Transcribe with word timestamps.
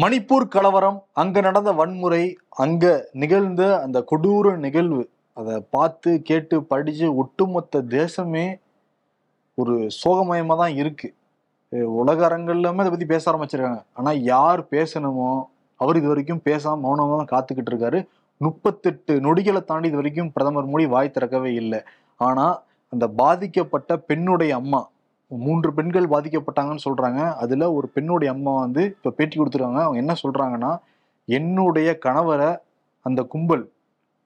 மணிப்பூர் 0.00 0.44
கலவரம் 0.54 0.98
அங்க 1.20 1.36
நடந்த 1.46 1.70
வன்முறை 1.78 2.24
அங்க 2.64 2.84
நிகழ்ந்த 3.22 3.62
அந்த 3.84 3.98
கொடூர 4.10 4.52
நிகழ்வு 4.64 5.02
அதை 5.36 5.54
பார்த்து 5.74 6.10
கேட்டு 6.28 6.56
படிச்சு 6.70 7.06
ஒட்டுமொத்த 7.22 7.82
தேசமே 7.96 8.44
ஒரு 9.58 9.74
சோகமயமா 10.02 10.54
தான் 10.60 10.76
இருக்கு. 10.82 11.08
உலக 12.02 12.20
அரங்கல்லாமே 12.28 12.82
அதை 12.82 12.92
பத்தி 12.92 13.08
பேச 13.12 13.24
ஆரம்பிச்சிருக்காங்க. 13.30 13.80
ஆனா 13.98 14.12
யார் 14.32 14.62
பேசணுமோ 14.74 15.30
அவர் 15.80 15.98
இது 16.00 16.12
வரைக்கும் 16.12 16.44
பேசாம 16.48 16.80
மௌனமாக 16.86 17.18
தான் 17.22 17.32
காத்துக்கிட்டு 17.34 17.72
இருக்காரு. 17.72 18.00
முப்பத்தெட்டு 18.40 19.14
நொடிகளை 19.26 19.62
தாண்டி 19.70 19.90
இது 19.92 20.00
வரைக்கும் 20.00 20.32
பிரதமர் 20.36 20.70
மோடி 20.72 20.86
வாய் 20.94 21.14
திறக்கவே 21.16 21.52
இல்லை. 21.62 21.80
ஆனா 22.28 22.46
அந்த 22.92 23.06
பாதிக்கப்பட்ட 23.22 23.98
பெண்ணுடைய 24.10 24.52
அம்மா 24.62 24.82
மூன்று 25.30 25.72
பெண்கள் 25.72 26.08
பாதிக்கப்பட்டாங்கன்னு 26.08 26.86
சொல்றாங்க. 26.88 27.34
அதுல 27.34 27.72
ஒரு 27.72 27.88
பெண்ணுடைய 27.88 28.34
அம்மா 28.34 28.60
வந்து 28.60 28.84
இப்ப 28.84 29.10
பேட்டி 29.10 29.40
கொடுத்துருக்காங்க. 29.40 29.82
அவங்க 29.82 29.96
என்ன 29.96 30.14
சொல்றாங்கன்னா 30.22 30.78
என்னுடைய 31.24 31.98
கணவரை 32.04 32.58
அந்த 33.02 33.22
கும்பல் 33.22 33.70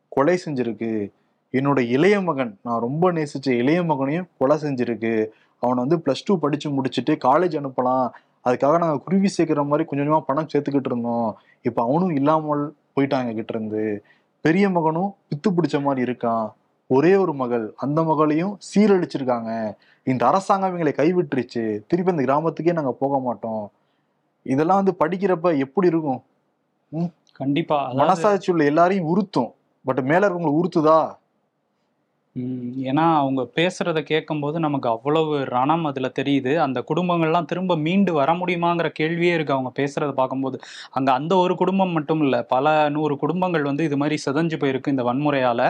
கொலை 0.09 0.41
செஞ்சிருக்கு. 0.45 1.11
என்னுடைய 1.51 1.91
இளைய 1.91 2.21
மகன் 2.21 2.59
நான் 2.63 2.81
ரொம்ப 2.81 3.13
நேசிச்ச 3.13 3.49
இளைய 3.49 3.83
மகனையும் 3.83 4.29
கொலை 4.39 4.57
செஞ்சிருக்கு. 4.57 5.27
அவனை 5.59 5.85
வந்து 5.85 6.03
பிளஸ் 6.05 6.25
டூ 6.25 6.39
படிச்சு 6.39 6.71
முடிச்சுட்டு 6.71 7.13
காலேஜ் 7.25 7.59
அனுப்பலாம். 7.61 8.09
அதுக்காக 8.45 8.79
நாங்கள் 8.79 9.03
குருவி 9.05 9.29
சேர்க்குற 9.37 9.67
மாதிரி 9.67 9.89
கொஞ்சம் 9.89 10.07
கொஞ்சமாக 10.07 10.25
பணம் 10.27 10.49
சேர்த்துக்கிட்டு 10.53 10.91
இருந்தோம். 10.91 11.37
இப்போ 11.63 11.83
அவனும் 11.83 12.15
இல்லாமல் 12.15 12.75
போயிட்டாங்க 12.97 13.35
கிட்ட 13.35 13.59
இருந்து. 13.59 14.05
பெரிய 14.41 14.71
மகனும் 14.71 15.15
பித்து 15.29 15.51
பிடிச்ச 15.51 15.83
மாதிரி 15.83 16.13
இருக்கான். 16.13 16.53
ஒரே 16.87 17.17
ஒரு 17.17 17.35
மகள் 17.35 17.73
அந்த 17.77 18.03
மகளையும் 18.03 18.59
சீரழிச்சிருக்காங்க. 18.75 19.75
இந்த 20.05 20.27
அரசாங்கம் 20.27 20.77
எங்களை 20.77 20.93
கைவிட்டுருச்சு. 20.93 21.81
திருப்பி 21.87 22.13
அந்த 22.13 22.23
கிராமத்துக்கே 22.25 22.73
நாங்க 22.73 22.93
போக 22.93 23.19
மாட்டோம். 23.19 23.71
இதெல்லாம் 24.43 24.83
வந்து 24.83 24.95
படிக்கிறப்ப 25.07 25.59
எப்படி 25.59 25.87
இருக்கும்? 25.87 26.23
கண்டிப்பா. 27.33 27.93
மனசாட்சி 27.93 28.53
உள்ள 28.53 28.65
எல்லாரையும் 28.65 29.07
உறுத்தும். 29.07 29.53
பட் 29.85 30.01
மேல 30.01 30.29
இருக்கவங்களை 30.29 30.61
உறுத்துதா? 30.63 31.17
ஏன்னா 32.91 33.03
அவங்க 33.19 33.43
பேசுறத 33.57 33.99
கேட்கும்போது 34.03 34.57
நமக்கு 34.61 34.89
அவ்வளவு 34.89 35.35
ரணம் 35.53 35.85
அதுல 35.91 36.09
தெரியுது. 36.17 36.53
அந்த 36.65 36.79
குடும்பங்கள்லாம் 36.89 37.47
திரும்ப 37.51 37.75
மீண்டு 37.85 38.13
வர 38.13 38.31
முடியுமாங்கிற 38.35 38.89
கேள்வியே 39.01 39.35
இருக்கு 39.37 39.55
அவங்க 39.57 39.71
பேசுறத 39.77 40.11
பார்க்கும்போது. 40.13 40.57
அங்க 40.91 41.11
அந்த 41.13 41.33
ஒரு 41.37 41.55
குடும்பம் 41.61 41.93
மட்டும் 41.97 42.23
இல்ல 42.27 42.37
பல 42.55 42.65
நூறு 42.89 43.17
குடும்பங்கள் 43.17 43.69
வந்து 43.71 43.85
இது 43.85 43.97
மாதிரி 43.97 44.17
சிதஞ்சு 44.25 44.59
போயிருக்கு 44.63 44.95
இந்த 44.95 45.05
வன்முறையால. 45.11 45.61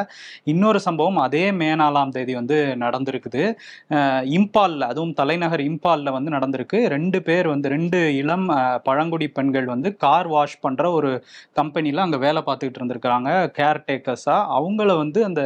இன்னொரு 0.44 0.80
சம்பவம் 0.86 1.20
அதே 1.26 1.44
மே 1.58 1.68
நாலாம் 1.82 2.14
தேதி 2.16 2.34
வந்து 2.40 2.58
நடந்திருக்குது. 2.84 3.42
இம்பால்ல 4.38 4.88
அதுவும் 4.92 5.14
தலைநகர் 5.20 5.64
இம்பால்ல 5.68 6.16
வந்து 6.16 6.34
நடந்திருக்கு. 6.36 6.80
ரெண்டு 6.94 7.20
பேர் 7.28 7.48
வந்து 7.54 7.74
ரெண்டு 7.76 8.00
இளம் 8.22 8.48
பழங்குடி 8.88 9.28
பெண்கள் 9.38 9.68
வந்து 9.74 9.90
கார் 9.96 10.28
வாஷ் 10.28 10.58
பண்ற 10.60 10.84
ஒரு 10.92 11.12
கம்பெனில 11.60 12.04
அங்க 12.06 12.18
வேலை 12.26 12.42
பார்த்துக்கிட்டு 12.48 12.82
இருந்திருக்கிறாங்க. 12.82 13.30
கேர் 13.60 13.84
டேக்கர்ஸா 13.88 14.38
அவங்கள 14.58 14.90
வந்து 15.02 15.20
அந்த 15.30 15.42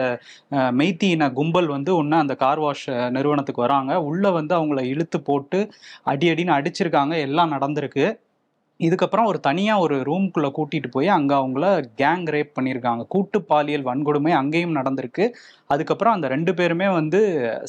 மெய்த்தி 0.79 1.08
இன 1.11 1.31
கும்பல் 1.31 1.67
வந்து 1.67 1.97
ஒன்று 1.97 2.17
அந்த 2.17 2.35
கார் 2.35 2.59
வாஷ் 2.59 2.89
நிறுவனத்துக்கு 2.91 3.65
வராங்க. 3.67 3.93
உள்ளே 4.03 4.31
வந்து 4.31 4.55
அவங்கள 4.59 4.83
இழுத்து 4.85 5.21
போட்டு 5.21 5.61
அடி 6.03 6.29
அடின்னு 6.31 6.57
அடிச்சிருக்காங்க. 6.59 7.15
எல்லாம் 7.21 7.53
நடந்திருக்கு. 7.53 8.07
இதுக்கப்புறம் 8.81 9.25
ஒரு 9.25 9.39
தனியாக 9.41 9.81
ஒரு 9.81 9.97
ரூம்குள்ளே 10.01 10.51
கூட்டிகிட்டு 10.57 10.89
போய் 10.91 11.09
அங்கே 11.09 11.35
அவங்கள 11.35 11.65
கேங் 11.97 12.27
ரேப் 12.35 12.53
பண்ணியிருக்காங்க 12.59 13.07
கூட்டு 13.07 13.43
பாலியல் 13.43 13.85
வன்கொடுமை 13.85 14.31
அங்கேயும் 14.31 14.77
நடந்திருக்கு. 14.77 15.25
அதுக்கப்புறம் 15.67 16.15
அந்த 16.15 16.29
ரெண்டு 16.29 16.55
பேருமே 16.55 16.89
வந்து 16.89 17.21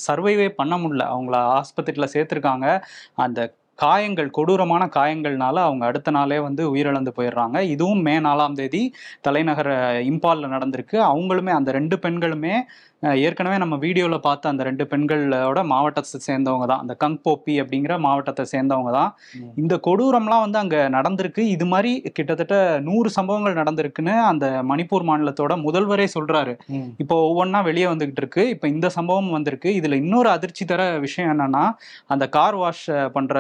சர்வைவே 0.07 0.49
பண்ண 0.49 0.77
முடியல. 0.77 1.05
அவங்கள 1.15 1.37
ஆஸ்பத்திரியில் 1.57 2.13
சேர்த்துருக்காங்க. 2.13 2.67
அந்த 3.15 3.53
காயங்கள் 3.75 4.29
கொடூரமான 4.29 4.83
காயங்கள்னால 4.95 5.57
அவங்க 5.65 5.83
அடுத்த 5.85 6.11
நாளே 6.11 6.39
வந்து 6.39 6.63
உயிரிழந்து 6.75 7.11
போயிடுறாங்க. 7.17 7.57
இதுவும் 7.73 8.01
மே 8.01 8.15
நாலாம் 8.19 8.53
தேதி 8.53 8.81
தலைநகர் 9.21 9.69
இம்பாலில் 10.11 10.53
நடந்திருக்கு. 10.55 10.97
அவங்களுமே 11.11 11.49
அந்த 11.49 11.71
ரெண்டு 11.71 11.97
பெண்களுமே 11.97 12.55
ஏற்கனவே 13.25 13.57
நம்ம 13.63 13.75
வீடியோவில் 13.83 14.23
பார்த்த 14.25 14.51
அந்த 14.51 14.63
ரெண்டு 14.67 14.83
பெண்களோட 14.91 15.59
மாவட்டத்தை 15.71 16.19
சேர்ந்தவங்க 16.27 16.65
தான். 16.71 16.81
அந்த 16.83 16.93
கங்போப்பி 17.03 17.53
அப்படிங்கிற 17.63 17.93
மாவட்டத்தை 18.05 18.45
சேர்ந்தவங்க 18.53 18.91
தான். 18.97 19.11
இந்த 19.61 19.73
கொடூரம்லாம் 19.87 20.43
வந்து 20.45 20.59
அங்கே 20.63 20.81
நடந்திருக்கு. 20.97 21.43
இது 21.55 21.65
மாதிரி 21.73 21.91
கிட்டத்தட்ட 22.17 22.55
நூறு 22.87 23.11
சம்பவங்கள் 23.17 23.59
நடந்திருக்குன்னு 23.61 24.15
அந்த 24.31 24.47
மணிப்பூர் 24.71 25.07
மாநிலத்தோட 25.09 25.55
முதல்வரே 25.67 26.07
சொல்றாரு. 26.15 26.55
இப்போ 27.03 27.17
ஒவ்வொன்றா 27.29 27.61
வெளியே 27.69 27.87
வந்துகிட்டு 27.93 28.23
இருக்கு. 28.23 28.45
இப்போ 28.55 28.67
இந்த 28.75 28.89
சம்பவம் 28.97 29.35
வந்திருக்கு. 29.37 29.71
இதுல 29.81 29.99
இன்னொரு 30.03 30.31
அதிர்ச்சி 30.35 30.65
தர 30.73 30.81
விஷயம் 31.07 31.31
என்னன்னா 31.35 31.63
அந்த 32.15 32.27
கார் 32.37 32.57
வாஷ் 32.63 32.85
பண்ற 33.17 33.35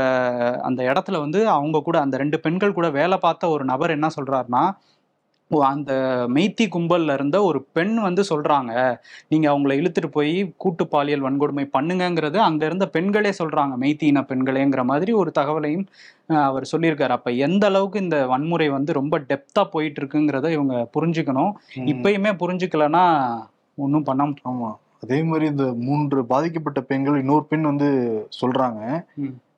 அந்த 0.69 0.81
இடத்துல 0.91 1.19
வந்து 1.25 1.41
அவங்க 1.57 1.81
கூட 1.89 1.97
அந்த 2.05 2.17
ரெண்டு 2.23 2.39
பெண்கள் 2.45 2.77
கூட 2.79 2.89
வேலை 2.99 3.17
பார்த்த 3.25 3.49
ஒரு 3.55 3.65
நபர் 3.73 3.95
என்ன 3.97 4.07
சொல்றாருன்னா 4.15 4.63
அந்த 5.51 5.91
மெய்த்தி 6.27 6.65
கும்பல்ல 6.67 7.13
இருந்த 7.13 7.43
ஒரு 7.43 7.65
பெண் 7.71 7.95
வந்து 7.95 8.23
சொல்றாங்க 8.29 8.97
நீங்க 9.27 9.49
அவங்கள 9.51 9.73
இழுத்துட்டு 9.79 10.07
போய் 10.07 10.53
கூட்டு 10.57 10.87
பாலியல் 10.87 11.21
வன்கொடுமை 11.21 11.65
பண்ணுங்கங்கிறது 11.73 12.37
அங்க 12.37 12.65
இருந்த 12.65 12.87
பெண்களே 12.87 13.29
சொல்றாங்க 13.29 13.75
மெய்த்தி 13.77 14.03
இன 14.03 14.21
பெண்களேங்கிற 14.21 14.83
மாதிரி 14.83 15.11
ஒரு 15.11 15.31
தகவலையும் 15.35 15.87
அவர் 16.27 16.71
சொல்லியிருக்காரு. 16.71 17.09
அப்ப 17.09 17.31
எந்த 17.31 17.65
அளவுக்கு 17.67 17.99
இந்த 17.99 18.27
வன்முறை 18.27 18.69
வந்து 18.69 18.93
ரொம்ப 18.93 19.19
டெப்தா 19.19 19.63
போயிட்டு 19.63 20.01
இருக்குங்கிறத 20.01 20.51
இவங்க 20.51 20.89
புரிஞ்சுக்கணும். 20.99 21.51
இப்பயுமே 21.85 22.33
புரிஞ்சுக்கலன்னா 22.43 23.05
ஒன்றும் 23.77 24.03
பண்ண 24.03 24.27
ஆமா. 24.51 24.69
அதே 25.01 25.23
மாதிரி 25.23 25.45
இந்த 25.45 25.73
மூன்று 25.73 26.25
பாதிக்கப்பட்ட 26.25 26.81
பெண்கள் 26.81 27.19
இன்னொரு 27.19 27.45
பெண் 27.45 27.61
வந்து 27.61 27.89
சொல்றாங்க. 28.41 28.81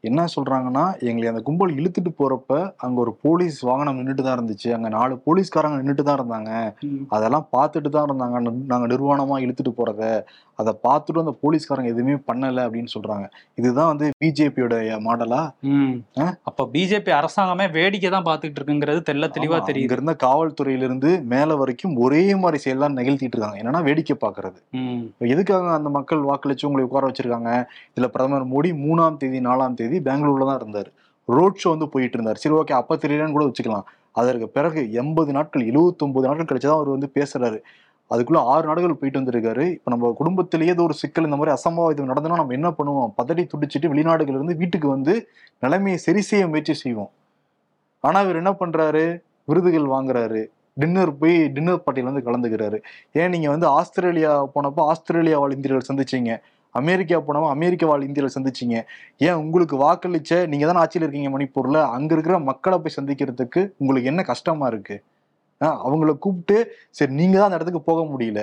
என்ன 0.02 0.26
சொல்றாங்கன்னா 0.36 1.00
எங்களை 1.00 1.28
அந்த 1.30 1.42
கும்பல் 1.42 1.76
இழுத்துட்டு 1.76 2.16
போறப்ப 2.20 2.74
அங்க 2.78 3.02
ஒரு 3.02 3.14
போலீஸ் 3.22 3.60
வாகனம் 3.62 4.00
நின்றுட்டு 4.00 4.24
தான் 4.24 4.40
இருந்துச்சு. 4.40 4.72
அங்க 4.72 4.90
நாலு 4.90 5.22
போலீஸ்காரங்க 5.26 5.80
நின்றுட்டு 5.82 6.04
தான் 6.04 6.20
இருந்தாங்க. 6.22 6.76
அதெல்லாம் 7.10 7.48
பார்த்துட்டு 7.58 7.90
தான் 7.90 8.10
இருந்தாங்க. 8.10 8.42
ந- 8.42 8.66
நாங்க 8.68 8.88
நிர்வாணமா 8.88 9.44
இழுத்துட்டு 9.44 9.74
போறத. 9.78 10.24
அதை 10.62 10.74
பார்த்துட்டு 10.88 11.24
அந்த 11.24 11.34
போலீஸ்காரங்க 11.44 11.90
எதுவுமே 11.94 12.16
பண்ணல 12.30 12.66
அப்படின்னு 12.66 12.92
சொல்றாங்க. 12.96 13.26
இதுதான் 13.60 13.90
வந்து 13.92 14.08
பிஜேபியோட 14.24 14.76
மாடலா? 15.08 15.42
அப்ப 16.50 16.68
பிஜேபி 16.76 17.14
அரசாங்கமே 17.20 17.68
வேடிக்கை 17.78 18.12
தான் 18.16 18.28
பார்த்துட்டு 18.30 18.60
இருக்குங்கிறது 18.60 19.02
தெள்ள 19.10 19.32
தெளிவா 19.38 19.58
இங்க 19.58 19.70
தெரியுது. 19.70 19.96
இருந்த 19.98 20.16
காவல்துறையில 20.26 20.88
இருந்து 20.90 21.12
மேல 21.34 21.56
வரைக்கும் 21.62 21.96
ஒரே 22.06 22.24
மாதிரி 22.44 22.60
செயல்லாம் 22.66 22.98
நிகழ்த்திட்டு 23.00 23.36
இருக்காங்க. 23.36 23.60
என்னன்னா 23.64 23.84
வேடிக்கை 23.90 24.18
பாக்குறது 24.26 24.60
எதுக்காக 25.34 25.72
அந்த 25.80 25.92
மக்கள் 25.98 26.28
வாக்களிச்சு 26.32 26.68
உங்களை 26.70 26.86
உட்கார 26.90 27.12
வச்சிருக்காங்க? 27.12 27.52
இதுல 27.94 28.10
பிரதமர் 28.16 28.52
மோடி 28.54 28.72
மூணாம் 28.86 29.20
தேதி 29.24 29.42
நாலாம் 29.48 29.80
தேதி 29.82 30.00
பெங்களூர்ல 30.10 30.50
தான் 30.52 30.62
இருந்தார். 30.62 30.92
ரோட் 31.38 31.60
ஷோ 31.64 31.70
வந்து 31.74 31.88
போயிட்டு 31.94 32.18
இருந்தார். 32.18 32.40
சரி 32.44 32.56
ஓகே 32.60 32.74
அப்ப 32.82 32.98
தெரியலன்னு 33.02 33.36
கூட 33.38 33.46
வச்சுக்கலாம். 33.50 33.88
அதற்கு 34.20 34.48
பிறகு 34.56 34.82
எண்பது 35.02 35.32
நாட்கள் 35.36 35.64
79 35.68 36.30
நாட்கள் 36.30 36.50
கழிச்சுதான் 36.50 36.78
அவர் 36.78 36.90
வந்து 36.96 37.08
பேசுறாரு. 37.18 37.60
அதுக்குள்ள 38.14 38.40
ஆறு 38.54 38.66
நாடுகள் 38.70 38.98
போயிட்டு 39.00 39.20
வந்திருக்காரு. 39.22 39.66
இப்போ 39.76 39.90
நம்ம 39.94 40.12
குடும்பத்திலேயே 40.20 40.74
ஏதோ 40.76 40.84
ஒரு 40.88 40.96
சிக்கல் 41.02 41.28
இந்த 41.28 41.38
மாதிரி 41.40 41.54
அசம்பாவிதம் 41.58 42.10
நடந்தனா 42.12 42.40
நம்ம 42.42 42.56
என்ன 42.60 42.70
பண்ணுவோம்? 42.78 43.12
பதறி 43.20 43.44
துடிச்சிட்டு 43.54 43.92
வெளிநாடுகள் 43.94 44.38
இருந்து 44.38 44.56
வீட்டுக்கு 44.62 44.88
வந்து 44.96 45.14
நிலைமையை 45.66 46.00
சரி 46.06 46.24
செய்ய 46.30 46.46
முயற்சி 46.54 46.74
செய்வோம். 46.84 47.12
ஆனால் 48.08 48.24
இவர் 48.26 48.40
என்ன 48.42 48.52
பண்றாரு? 48.62 49.04
விருதுகள் 49.50 49.88
வாங்குறாரு. 49.94 50.42
டின்னர் 50.82 51.12
போய் 51.22 51.38
டின்னர் 51.56 51.84
பார்ட்டியில் 51.86 52.10
வந்து 52.10 52.26
கலந்துக்கிறாரு. 52.28 52.78
ஏன் 53.20 53.32
நீங்கள் 53.34 53.54
வந்து 53.54 53.68
ஆஸ்திரேலியா 53.80 54.34
போனப்போ 54.56 54.82
ஆஸ்திரேலியா 54.92 55.38
வாழ் 55.42 55.56
இந்தியர்கள் 55.58 55.90
சந்திச்சீங்க? 55.90 56.32
அமெரிக்கா 56.76 57.18
போனப்போ 57.28 57.50
அமெரிக்க 57.56 57.86
வாழ் 57.90 58.06
இந்தியர்கள் 58.08 58.36
சந்திச்சீங்க. 58.38 58.76
ஏன் 59.28 59.40
உங்களுக்கு 59.44 59.78
வாக்களிச்ச 59.86 60.34
நீங்கள் 60.52 60.70
தானே 60.70 60.82
ஆட்சியில் 60.84 61.06
இருக்கீங்க 61.06 61.32
மணிப்பூரில்? 61.36 61.82
அங்கே 61.96 62.14
இருக்கிற 62.18 62.38
மக்களை 62.50 62.78
போய் 62.84 62.98
சந்திக்கிறதுக்கு 63.00 63.64
உங்களுக்கு 63.82 64.12
என்ன 64.14 64.24
கஷ்டமாக 64.32 64.72
இருக்குது 64.74 65.02
அவங்கள 65.86 66.12
கூப்பிட்டு 66.18 66.58
சரி 66.98 67.14
நீங்க 67.20 67.36
தான் 67.38 67.48
அந்த 67.48 67.58
இடத்துக்கு 67.60 67.90
போக 67.90 68.02
முடியல. 68.14 68.42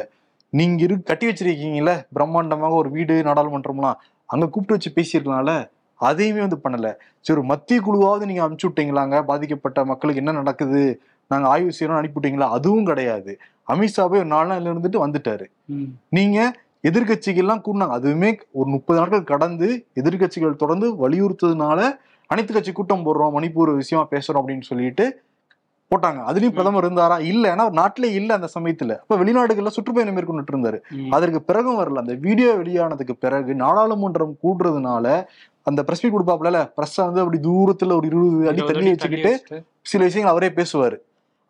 நீங்க 0.53 0.83
இரு 0.85 0.95
கட்டி 1.11 1.27
வச்சிருக்கீங்கல்ல 1.29 1.95
பிரம்மாண்டமாக 2.17 2.77
ஒரு 2.83 2.91
வீடு 2.91 3.15
நாடாளுமன்றம்லாம் 3.29 3.99
அங்க 4.31 4.45
கூப்பிட்டு 4.47 4.77
வச்சு 4.77 4.91
பேசியிருக்கலாம்ல? 4.99 5.55
அதையுமே 6.01 6.41
வந்து 6.47 6.59
பண்ணல. 6.65 6.89
சரி 7.27 7.43
மத்திய 7.43 7.79
குழுவாவது 7.87 8.29
நீங்க 8.31 8.43
அனுப்பிச்சு 8.45 8.69
விட்டீங்களாங்க? 8.69 9.17
பாதிக்கப்பட்ட 9.31 9.85
மக்களுக்கு 9.85 10.23
என்ன 10.23 10.33
நடக்குது? 10.33 10.83
நாங்க 11.31 11.47
ஆய்வு 11.49 11.73
செய்யறோம் 11.79 12.01
அனுப்பி 12.01 12.19
விட்டீங்களா? 12.19 12.49
அதுவும் 12.57 12.89
கிடையாது. 12.91 13.33
அமித்ஷா 13.69 14.05
போய் 14.11 14.23
ஒரு 14.25 14.31
நாலு 14.35 14.49
நாள்ல 14.53 14.73
இருந்துட்டு 14.73 15.05
வந்துட்டாரு. 15.05 15.47
நீங்க 16.09 16.39
எதிர்கட்சிகள்லாம் 16.89 17.63
கூட்டினாங்க 17.65 17.95
அதுவுமே 17.99 18.31
ஒரு 18.53 18.69
முப்பது 18.75 18.99
நாட்கள் 19.01 19.31
கடந்து 19.33 19.69
எதிர்கட்சிகள் 20.01 20.61
தொடர்ந்து 20.63 20.89
வலியுறுத்ததுனால 21.03 21.81
அனைத்து 22.31 22.53
கட்சி 22.55 22.73
கூட்டம் 22.73 23.05
போடுறோம் 23.07 23.35
மணிப்பூர் 23.37 23.71
விஷயமா 23.83 24.05
பேசுறோம் 24.15 24.41
அப்படின்னு 24.43 24.67
சொல்லிட்டு 24.71 25.05
போட்டாங்க. 25.91 26.21
அதுலயும் 26.29 26.51
பிரதமர் 26.51 26.87
இருந்தாரா? 26.87 27.21
இல்ல. 27.21 27.55
ஏன்னா 27.55 27.65
அவர் 27.67 27.73
நாட்டிலே 27.73 28.13
இல்ல 28.13 28.35
அந்த 28.35 28.49
சமயத்துல. 28.59 28.99
அப்ப 28.99 29.17
வெளிநாடுகள்ல 29.17 29.67
சுற்றுப்பயணம் 29.67 30.17
மேற்கொண்டுட்டு 30.17 30.53
இருந்தாரு. 30.55 30.79
அதற்கு 31.11 31.43
பிறகும் 31.43 31.79
வரல. 31.79 31.99
அந்த 31.99 32.15
வீடியோ 32.15 32.55
வெளியானதுக்கு 32.55 33.13
பிறகு 33.21 33.55
நாடாளுமன்றம் 33.55 34.35
கூடுறதுனால 34.43 35.07
அந்த 35.63 35.85
பிரஸ் 35.85 36.03
மீட் 36.05 36.15
கொடுப்பாப்ல 36.15 36.71
பிரஸ் 36.75 36.97
வந்து 36.97 37.21
அப்படி 37.21 37.39
தூரத்துல 37.49 37.97
ஒரு 37.97 38.07
இருபது 38.07 38.49
அடி 38.49 38.63
அடி 38.63 38.91
வச்சுக்கிட்டு 38.91 39.33
சில 39.83 40.05
விஷயங்கள் 40.05 40.35
அவரே 40.35 40.49
பேசுவாரு. 40.49 40.97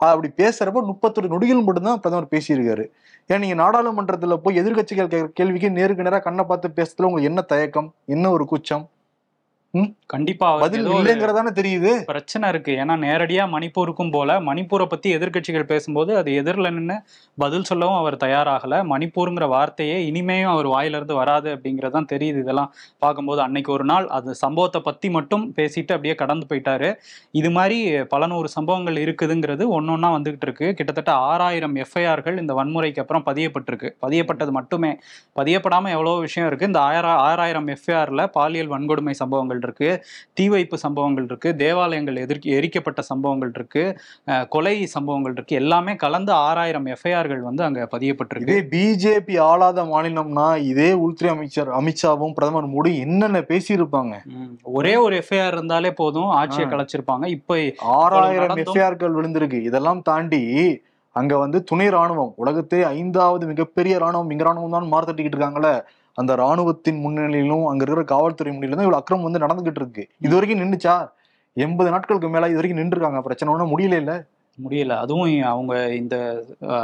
அப்படி 0.00 0.28
பேசுறப்ப 0.36 0.80
முப்பத்தொரு 0.90 1.28
நொடிகள் 1.28 1.62
மட்டும்தான் 1.62 2.00
பிரதமர் 2.00 2.32
பேசியிருக்காரு. 2.34 2.84
ஏன் 3.26 3.38
நீங்க 3.38 3.56
நாடாளுமன்றத்துல 3.62 4.36
போய் 4.36 4.60
எதிர்க்கட்சிகள் 4.60 5.10
கேட்கிற 5.12 5.30
கேள்விக்கு 5.34 5.70
நேருக்கு 5.70 6.02
நேரா 6.02 6.18
கண்ணை 6.18 6.44
பார்த்து 6.44 6.68
பேசுறதுல 6.76 7.08
உங்களுக்கு 7.08 7.30
என்ன 7.30 7.40
தயக்கம்? 7.40 7.88
என்ன 8.04 8.30
ஒரு 8.30 8.44
கூச்சம்? 8.44 8.84
கண்டிப்பா 10.06 10.50
அவருக்கு 10.52 10.78
பதில் 10.82 10.94
இல்லைங்கிறதானே 10.96 11.50
தெரியுது. 11.52 11.90
பிரச்சனை 12.02 12.48
இருக்கு. 12.48 12.72
ஏன்னா 12.74 12.94
நேரடியா 13.04 13.44
மணிப்பூருக்கும் 13.54 14.10
போல 14.10 14.40
மணிப்பூரை 14.40 14.86
பத்தி 14.86 15.16
எதிர்க்கட்சிகள் 15.16 15.62
பேசும்போது 15.62 16.16
அது 16.16 16.34
எதிரில் 16.34 16.70
நின்று 16.72 16.96
பதில் 17.38 17.64
சொல்லவும் 17.64 17.96
அவர் 17.96 18.16
தயாராகல. 18.16 18.74
மணிப்பூருங்கிற 18.92 19.48
வார்த்தையே 19.48 20.10
இனிமேயும் 20.10 20.48
அவர் 20.48 20.66
வாயிலிருந்து 20.66 21.14
வராது 21.14 21.54
அப்படிங்கறதுதான் 21.56 22.08
தெரியுது 22.12 22.38
இதெல்லாம் 22.38 22.70
பார்க்கும்போது. 22.98 23.42
அன்னைக்கு 23.42 23.72
ஒரு 23.72 23.84
நாள் 23.84 24.06
அது 24.08 24.34
சம்பவத்தை 24.34 24.80
பத்தி 24.80 25.10
மட்டும் 25.10 25.52
பேசிட்டு 25.56 25.92
அப்படியே 25.96 26.14
கடந்து 26.14 26.46
போயிட்டாரு. 26.48 26.90
இது 27.30 27.50
மாதிரி 27.50 27.78
பல 28.04 28.26
நூறு 28.26 28.48
சம்பவங்கள் 28.48 28.94
இருக்குதுங்கிறது 28.94 29.66
ஒன்னொன்னா 29.76 30.10
வந்துகிட்டு 30.16 30.48
இருக்கு. 30.48 30.74
கிட்டத்தட்ட 30.74 31.12
ஆறாயிரம் 31.12 31.76
எஃப்ஐஆர்கள் 31.76 32.40
இந்த 32.40 32.54
வன்முறைக்கு 32.54 33.00
அப்புறம் 33.00 33.26
பதியப்பட்டிருக்கு. 33.26 33.90
பதியப்பட்டது 34.06 34.50
மட்டுமே. 34.50 34.92
பதியப்படாம 35.36 35.88
எவ்வளவோ 35.90 36.18
விஷயம் 36.20 36.48
இருக்கு. 36.48 36.66
இந்த 36.66 36.80
ஆயிரம் 36.80 37.20
ஆறாயிரம் 37.28 37.68
எஃப்ஐஆர்ல 37.68 38.26
பாலியல் 38.32 38.70
வன்கொடுமை 38.70 39.10
சம்பவங்கள் 39.10 39.56
இருக்கு 39.60 39.90
தீ 40.34 40.44
வைப்பு 40.48 40.78
சம்பவங்கள் 40.84 41.24
இருக்கு 41.24 41.50
தேவாலயங்கள் 41.56 42.22
எதிர்க்க 42.24 42.56
எரிக்கப்பட்ட 42.58 43.02
சம்பவங்கள் 43.10 43.52
இருக்கு 43.54 43.84
கொலை 44.48 44.74
சம்பவங்கள் 44.86 45.34
இருக்கு 45.36 45.60
எல்லாமே 45.62 45.94
கலந்து 45.96 46.32
ஆறாயிரம் 46.40 46.88
எஃப்ஐஆர்கள் 46.94 47.42
வந்து 47.48 47.64
அங்க 47.64 47.88
பதியப்பட்டிருக்கு 47.94 48.48
இதே 48.48 48.60
பிஜேபி 48.72 49.36
ஆளாத 49.48 49.84
மாநிலம்னா 49.84 50.48
இதே 50.70 50.90
உள்துறை 51.04 51.30
அமைச்சர் 51.34 51.70
அமித்ஷாவும் 51.78 52.36
பிரதமர் 52.38 52.72
மோடி 52.74 52.92
என்னென்ன 53.04 53.44
பேசியிருப்பாங்க. 53.50 54.14
ஒரே 54.78 54.94
ஒரு 54.96 55.14
எஃப்ஐஆர் 55.22 55.56
இருந்தாலே 55.56 55.90
போதும் 56.00 56.30
ஆட்சியை. 56.40 56.66
கலைச்சிருப்பாங்க 56.72 57.26
இப்ப 57.36 57.56
ஆறாயிரம் 57.98 58.60
எஃப்ஐஆர்கள் 58.64 59.16
விழுந்திருக்கு 59.18 59.60
இதெல்லாம் 59.68 60.02
தாண்டி 60.02 60.42
அங்க 61.16 61.34
வந்து 61.38 61.58
துணை 61.64 61.86
ராணுவம் 61.94 62.32
உலகத்தே 62.36 62.80
ஐந்தாவது 62.96 63.44
மிகப்பெரிய 63.46 63.94
ராணுவம் 63.98 64.30
இங்க 64.30 64.44
ராணுவம் 64.44 64.76
தான் 64.76 64.90
மார்த்தட்டிக்கிட்டு 64.92 65.38
இருக்காங்கல்ல 65.38 65.70
அந்த 66.18 66.32
ராணுவத்தின் 66.36 67.00
முன்னிலையிலும் 67.04 67.64
அங்க 67.66 67.82
இருக்கிற 67.84 68.04
காவல்துறை 68.14 68.50
முன்னிலையிலும் 68.54 68.86
இவ்வளவு 68.86 69.00
அக்கிரமம் 69.00 69.26
வந்து 69.28 69.42
நடந்துகிட்டு 69.44 69.80
இருக்கு. 69.82 70.04
இது 70.26 70.32
வரைக்கும் 70.34 70.62
நின்றுச்சா 70.62 70.94
எண்பது 71.56 71.90
நாட்களுக்கு 71.90 72.28
மேல 72.28 72.48
இது 72.48 72.58
வரைக்கும் 72.60 72.80
நின்று 72.80 72.96
இருக்காங்க 72.96 73.20
பிரச்சனை 73.22 73.52
ஒன்றும் 73.54 73.72
முடியல 73.74 73.98
இல்லை 74.02 74.16
முடியல. 74.58 74.92
அதுவும் 74.98 75.16
அவங்க 75.44 75.74
இந்த 75.94 76.16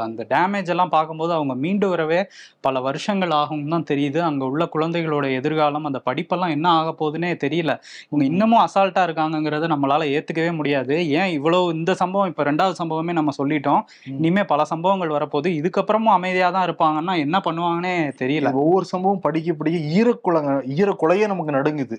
அந்த 0.04 0.22
டேமேஜ் 0.28 0.68
எல்லாம் 0.68 0.88
பார்க்கும்போது 0.88 1.32
அவங்க 1.32 1.54
மீண்டு 1.56 1.88
வரவே 1.88 2.20
பல 2.60 2.80
வருஷங்கள் 2.80 3.32
ஆகும் 3.32 3.68
தான் 3.68 3.86
தெரியுது. 3.90 4.18
அங்க 4.20 4.44
உள்ள 4.44 4.64
குழந்தைகளோட 4.74 5.26
எதிர்காலம் 5.34 5.84
அந்த 5.84 6.00
படிப்பெல்லாம் 6.06 6.50
என்ன 6.50 6.68
ஆக 6.72 6.90
போகுதுன்னே 6.92 7.30
தெரியல. 7.44 7.72
இவங்க 8.04 8.24
இன்னமும் 8.24 8.64
அசால்ட்டா 8.64 9.02
இருக்காங்கங்கிறத 9.06 9.68
நம்மளால 9.74 10.08
ஏத்துக்கவே 10.14 10.52
முடியாது. 10.54 10.94
ஏன் 11.18 11.30
இவ்வளவு 11.30 11.74
இந்த 11.74 11.94
சம்பவம் 11.94 12.28
இப்ப 12.28 12.44
ரெண்டாவது 12.44 12.76
சம்பவமே 12.78 13.12
நம்ம 13.12 13.34
சொல்லிட்டோம். 13.38 13.80
ம். 14.06 14.18
இனிமே 14.18 14.44
பல 14.44 14.64
சம்பவங்கள் 14.64 15.14
வரப்போகுது. 15.16 15.50
இதுக்கப்புறமும் 15.60 16.16
அமைதியா 16.16 16.50
தான் 16.50 16.66
இருப்பாங்கன்னா 16.68 17.16
என்ன 17.18 17.36
பண்ணுவாங்கன்னே 17.44 17.94
தெரியல. 18.22 18.52
ஒவ்வொரு 18.62 18.84
சம்பவம் 18.84 19.20
படிக்க 19.20 19.52
படிக்க 19.54 19.78
ஈரக்குலங்க 19.96 20.50
ஈரக்குலையே 20.76 21.26
நமக்கு 21.26 21.56
நடுங்குது. 21.56 21.96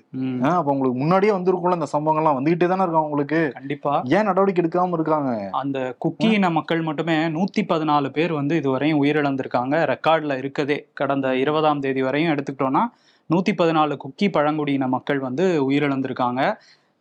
அப்ப 0.52 0.68
உங்களுக்கு 0.72 0.98
முன்னாடியே 0.98 1.32
வந்திருக்கும்ல 1.32 1.78
இந்த 1.78 1.90
சம்பவங்கள்லாம் 1.92 2.38
வந்துகிட்டே 2.38 2.66
தானே 2.66 2.84
இருக்காங்க 2.84 3.08
உங்களுக்கு 3.08 3.40
கண்டிப்பா. 3.54 3.94
ஏன் 4.16 4.28
நடவடிக்கை 4.28 4.62
எடுக்காம 4.62 4.96
இருக்காங்க? 4.98 5.30
அந்த 5.66 5.80
குக்கி 5.98 6.30
இன 6.32 6.50
மக்கள் 6.50 6.82
மட்டுமே 6.82 7.16
நூத்தி 7.34 7.62
பதினாலு 7.68 8.08
பேர் 8.10 8.32
வந்து 8.32 8.54
இதுவரையும் 8.60 9.02
உயிரிழந்திருக்காங்க. 9.02 9.74
ரெக்கார்ட்ல 9.92 10.38
இருக்கதே. 10.42 10.78
கடந்த 10.94 11.36
இருபதாம் 11.36 11.80
தேதி 11.80 12.02
வரையும் 12.02 12.32
எடுத்துக்கிட்டோம்னா 12.32 12.84
நூத்தி 13.30 13.52
பதினாலு 13.58 13.94
குக்கி 13.96 14.26
பழங்குடியின 14.30 14.88
மக்கள் 14.88 15.18
வந்து 15.18 15.44
உயிரிழந்திருக்காங்க. 15.70 16.40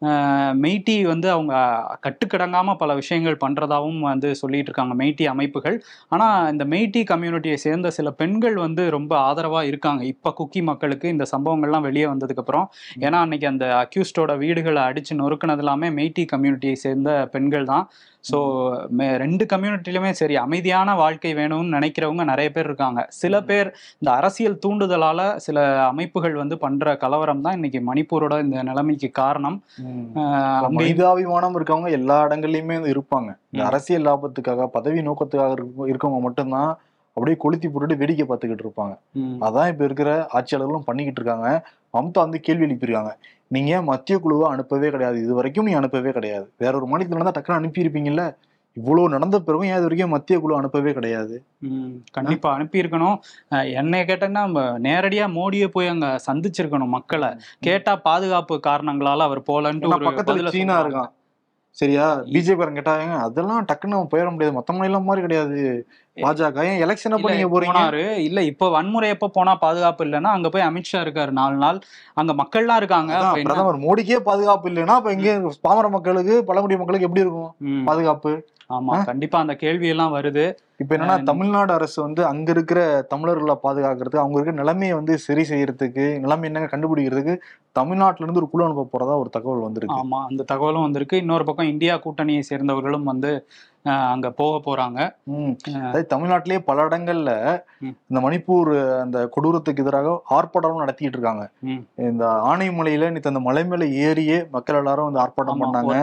அஹ் 0.02 0.54
மெய்ட்டி 0.64 1.02
வந்து 1.02 1.28
அவங்க 1.32 1.54
கட்டுக்கடங்காமல் 2.02 2.76
பல 2.76 2.94
விஷயங்கள் 2.94 3.38
பண்ணுறதாகவும் 3.44 4.00
வந்து 4.02 4.36
சொல்லிட்டு 4.36 4.66
இருக்காங்க 4.66 5.04
மெய்ட்டி 5.04 5.26
அமைப்புகள். 5.26 5.78
ஆனால் 6.08 6.52
இந்த 6.52 6.66
மெய்ட்டி 6.66 7.02
கம்யூனிட்டியை 7.12 7.58
சேர்ந்த 7.64 7.90
சில 7.90 8.12
பெண்கள் 8.12 8.56
வந்து 8.56 8.90
ரொம்ப 8.90 9.14
ஆதரவாக 9.20 9.66
இருக்காங்க. 9.66 10.04
இப்போ 10.06 10.34
குக்கி 10.40 10.64
மக்களுக்கு 10.64 11.10
இந்த 11.10 11.26
சம்பவங்கள்லாம் 11.32 11.82
வெளியே 11.82 12.06
வந்ததுக்கப்புறம். 12.06 12.68
ஏன்னா 13.00 13.22
அன்னைக்கு 13.22 13.48
அந்த 13.48 13.68
அக்யூஸ்டோட 13.82 14.38
வீடுகளை 14.38 14.84
அடித்து 14.84 15.16
நொறுக்குனது 15.16 15.58
எல்லாமே 15.58 15.90
மெய்ட்டி 15.92 16.26
கம்யூனிட்டியை 16.34 16.78
சேர்ந்த 16.86 17.30
பெண்கள் 17.32 17.66
தான். 17.66 17.88
ஸோ 18.32 19.18
ரெண்டு 19.18 19.46
கம்யூனிட்டிலுமே 19.46 20.10
சரி 20.10 20.36
அமைதியான 20.36 20.96
வாழ்க்கை 20.96 21.34
வேணும்னு 21.34 21.76
நினைக்கிறவங்க 21.78 22.24
நிறைய 22.24 22.52
பேர் 22.52 22.66
இருக்காங்க. 22.66 23.06
சில 23.10 23.42
பேர் 23.44 23.76
இந்த 24.00 24.16
அரசியல் 24.16 24.60
தூண்டுதலால 24.68 25.36
சில 25.36 25.86
அமைப்புகள் 25.86 26.34
வந்து 26.34 26.58
பண்ற 26.58 26.98
கலவரம் 26.98 27.42
தான் 27.42 27.54
இன்னைக்கு 27.54 27.94
மணிப்பூரோட 27.94 28.44
இந்த 28.44 28.64
நிலைமைக்கு 28.64 29.12
காரணம். 29.12 29.64
மனிதாபிமானம் 30.70 31.56
இருக்கவங்க 31.56 31.92
எல்லா 31.92 32.28
இடங்கள்லயுமே 32.28 32.98
இருப்பாங்க. 32.98 33.36
இந்த. 33.52 33.66
அரசியல் 33.66 34.06
லாபத்துக்காக 34.06 34.66
பதவி 34.66 35.02
நோக்கத்துக்காக 35.02 35.52
இருக்க- 35.52 35.88
இருக்கவங்க 35.88 36.20
மட்டும்தான் 36.20 36.78
அப்படியே 37.08 37.38
கொளுத்தி 37.38 37.68
போட்டுட்டு 37.68 37.98
வேடிக்கை 37.98 38.26
பார்த்துக்கிட்டு 38.30 38.66
இருப்பாங்க. 38.66 38.98
அதான் 39.42 39.68
இப்ப 39.68 39.84
இருக்கிற 39.84 40.28
ஆட்சியாளர்களும் 40.34 40.86
பண்ணிக்கிட்டு 40.86 41.22
இருக்காங்க. 41.22 41.68
மம்தா 41.96 42.18
வந்து 42.18 42.40
கேள்வி 42.40 42.66
எழுப்பியிருக்காங்க. 42.66 43.12
நீங்க 43.52 43.82
மத்திய 43.82 44.20
குழுவை 44.20 44.50
அனுப்பவே 44.50 44.90
கிடையாது? 44.90 45.18
இது 45.20 45.34
வரைக்கும் 45.34 45.66
நீ 45.66 45.74
அனுப்பவே 45.74 46.12
கிடையாது. 46.12 46.52
வேற 46.58 46.76
ஒரு 46.76 46.88
மாநிலத்துல 46.88 47.18
நடந்தா 47.18 47.34
டக்குனு 47.38 47.60
அனுப்பியிருப்பீங்கல்ல? 47.60 48.24
இவ்வளவு 48.78 49.10
நடந்த 49.10 49.40
பிறகும் 49.40 49.66
ஏன் 49.66 49.74
இது 49.74 49.82
வரைக்கும் 49.82 50.10
மத்திய 50.10 50.40
குழு 50.40 50.58
அனுப்பவே 50.58 50.94
கிடையாது? 50.94 51.36
கண்டிப்பா 52.12 52.58
அனுப்பியிருக்கணும். 52.58 53.18
அஹ் 53.52 53.74
என்னைய 53.74 54.06
கேட்டேன்னா 54.06 54.42
நேரடியா 54.86 55.26
மோடியை 55.38 55.68
போய் 55.68 55.88
அங்க 55.88 56.08
சந்திச்சிருக்கணும் 56.28 56.88
மக்களை. 56.88 57.30
கேட்டா 57.60 57.96
பாதுகாப்பு 58.04 58.60
காரணங்களால 58.68 59.18
அவர் 59.20 59.42
போலன்ட்டு 59.42 59.92
பக்கத்துல 60.08 60.48
சீனா. 60.48 60.78
இருக்கான். 60.86 61.12
சரியா? 61.78 62.06
பிஜேபி 62.34 62.66
கேட்டாங்க 62.78 63.16
அதெல்லாம் 63.26 63.66
டக்குன்னு 63.72 63.98
போயிட 64.12 64.28
முடியாது. 64.32 64.58
மத்த 64.58 64.76
மாநிலம் 64.78 65.08
மாதிரி 65.10 65.24
கிடையாது. 65.26 65.60
பாஜக 66.18 66.66
ஏன் 66.70 66.82
எலெக்ஷன் 66.84 67.16
அப்ப 67.16 67.32
நீங்க 67.32 67.50
போறீங்க? 67.54 67.80
இல்ல 68.28 68.40
இப்ப 68.42 68.70
வன்முறை 68.70 69.08
எப்ப 69.10 69.28
போனா 69.28 69.54
பாதுகாப்பு 69.56 70.06
இல்லைன்னா 70.06 70.30
அங்க 70.36 70.50
போய் 70.50 70.68
அமித்ஷா 70.68 71.00
இருக்காரு 71.06 71.32
நாலு 71.32 71.56
நாள். 71.56 71.80
அங்க 72.14 72.34
மக்கள்லாம் 72.34 72.80
இருக்காங்க? 72.82 73.14
பிரதமர் 73.48 73.84
மோடிக்கே 73.86 74.20
பாதுகாப்பு 74.30 74.70
இல்லைன்னா 74.70 74.98
அப்ப 75.00 75.12
இங்க 75.12 75.32
பாமர 75.62 75.90
மக்களுக்கு 75.90 76.38
பழங்குடி 76.44 76.78
மக்களுக்கு 76.78 77.08
எப்படி 77.10 77.26
இருக்கும்? 77.26 77.52
பாதுகாப்பு. 77.86 78.34
ஆமா 78.70 78.94
கண்டிப்பா 79.04 79.40
அந்த 79.40 79.56
கேள்வி 79.56 79.88
எல்லாம் 79.88 80.16
வருது. 80.16 80.46
இப்ப 80.78 80.96
என்னன்னா 80.96 81.18
தமிழ்நாடு 81.24 81.72
அரசு 81.74 82.02
வந்து 82.02 82.22
அங்க 82.26 82.52
இருக்கிற 82.52 82.80
தமிழர்களை 83.08 83.56
பாதுகாக்கிறதுக்கு 83.64 84.22
அவங்க 84.22 84.38
இருக்கிற 84.38 84.58
நிலைமையை 84.58 84.96
வந்து 84.96 85.14
சரி 85.18 85.44
செய்யறதுக்கு 85.44 86.06
நிலைமை 86.20 86.48
என்னங்க 86.50 86.70
கண்டுபிடிக்கிறதுக்கு 86.72 87.36
தமிழ்நாட்டுல 87.76 88.26
இருந்து 88.26 88.42
ஒரு 88.42 88.50
குழு 88.50 88.66
அனுப்ப 88.66 88.88
போறதா 88.92 89.16
ஒரு 89.18 89.30
தகவல் 89.30 89.66
வந்திருக்கு. 89.66 90.00
ஆமா 90.00 90.20
அந்த 90.26 90.44
தகவலும் 90.44 90.82
வந்திருக்கு. 90.82 91.18
இன்னொரு 91.18 91.44
பக்கம் 91.44 91.68
இந்தியா 91.68 91.96
கூட்டணியை 91.98 92.44
சேர்ந்தவர்களும் 92.50 93.04
வந்து 93.04 93.32
அங்க 94.12 94.28
போக 94.32 94.54
போறாங்க. 94.68 95.00
அதாவது 95.70 96.06
தமிழ்நாட்டிலேயே 96.14 96.62
பல 96.70 96.86
இடங்கள்ல. 96.88 97.32
இந்த 98.10 98.20
மணிப்பூர் 98.20 98.72
அந்த 99.02 99.18
கொடூரத்துக்கு 99.28 99.84
எதிராக 99.84 100.14
ஆர்ப்பாட்டம் 100.38 100.84
நடத்திட்டு 100.84 101.18
இருக்காங்க. 101.18 101.44
இந்த 102.10 102.24
ஆனைமலையில 102.52 103.12
நேத்து 103.12 103.34
அந்த 103.34 103.44
மலை 103.50 103.66
மேல 103.66 103.86
ஏறியே 104.08 104.40
மக்கள் 104.52 104.80
எல்லாரும் 104.82 105.10
வந்து 105.10 105.24
ஆர்ப்பாட்டம் 105.24 105.62
பண்ணாங்க. 105.66 105.96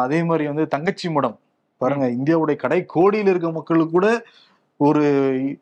அதே 0.00 0.20
மாதிரி 0.22 0.46
வந்து 0.46 0.66
தங்கச்சி 0.68 1.08
மடம். 1.10 1.38
பாருங்க 1.80 2.06
இந்தியாவுடைய 2.10 2.56
கடை 2.56 2.80
கோடியில் 2.86 3.26
இருக்க 3.26 3.50
மக்களுக்கு 3.50 3.92
கூட 3.92 4.08
ஒரு 4.80 5.00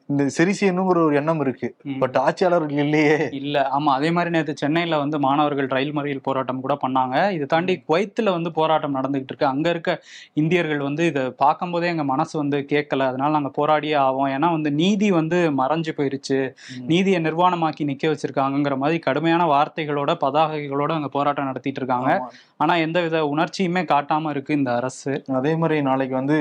இந்த 0.09 0.29
சரி 0.29 0.53
செய்யணுங்கிற 0.53 0.99
ஒரு 1.05 1.15
எண்ணம் 1.15 1.41
இருக்கு. 1.41 1.69
பட் 1.99 2.17
ஆட்சியாளர்கள் 2.19 2.83
இல்லையே. 2.85 3.17
இல்ல. 3.39 3.57
ஆமா 3.77 3.91
அதே 3.91 4.11
மாதிரி 4.11 4.31
நேத்து 4.31 4.55
சென்னையில 4.57 4.99
வந்து 4.99 5.19
மாணவர்கள் 5.19 5.69
ரயில் 5.69 5.93
மறியல் 5.93 6.23
போராட்டம் 6.23 6.61
கூட 6.61 6.75
பண்ணாங்க. 6.83 7.17
இது 7.33 7.47
தாண்டி 7.47 7.75
குவைத்துல 7.89 8.31
வந்து 8.31 8.53
போராட்டம் 8.53 8.95
நடந்துகிட்டு 8.95 9.33
இருக்கு. 9.33 9.47
அங்க 9.47 9.69
இருக்க 9.71 9.93
இந்தியர்கள் 10.35 10.83
வந்து 10.83 11.07
இதை 11.07 11.35
பார்க்கும்போதே 11.37 11.87
எங்க 11.87 12.05
மனசு 12.05 12.39
வந்து 12.39 12.61
கேட்கல. 12.71 13.09
அதனால 13.09 13.31
நாங்க 13.31 13.53
போராடியே 13.59 13.97
ஆவோம். 14.01 14.31
ஏன்னா 14.37 14.51
வந்து 14.51 14.73
நீதி 14.75 15.11
வந்து 15.11 15.41
மறைஞ்சு 15.59 15.93
போயிருச்சு. 15.99 16.39
நீதியை 16.87 17.21
நிர்வாணமாக்கி 17.21 17.89
நிக்க 17.91 18.07
வச்சிருக்காங்கங்கிற 18.09 18.77
மாதிரி 18.77 18.99
கடுமையான 19.01 19.45
வார்த்தைகளோட 19.49 20.15
பதாகைகளோட 20.23 20.93
அங்க 20.93 21.09
போராட்டம் 21.09 21.47
நடத்திட்டு 21.47 21.83
இருக்காங்க. 21.83 22.13
ஆனா 22.57 22.75
எந்த 22.79 23.01
வித 23.01 23.27
உணர்ச்சியுமே 23.29 23.85
காட்டாம 23.89 24.31
இருக்கு 24.31 24.53
இந்த 24.55 24.73
அரசு. 24.75 25.13
அதே 25.35 25.57
மாதிரி 25.57 25.83
நாளைக்கு 25.83 26.15
வந்து 26.15 26.39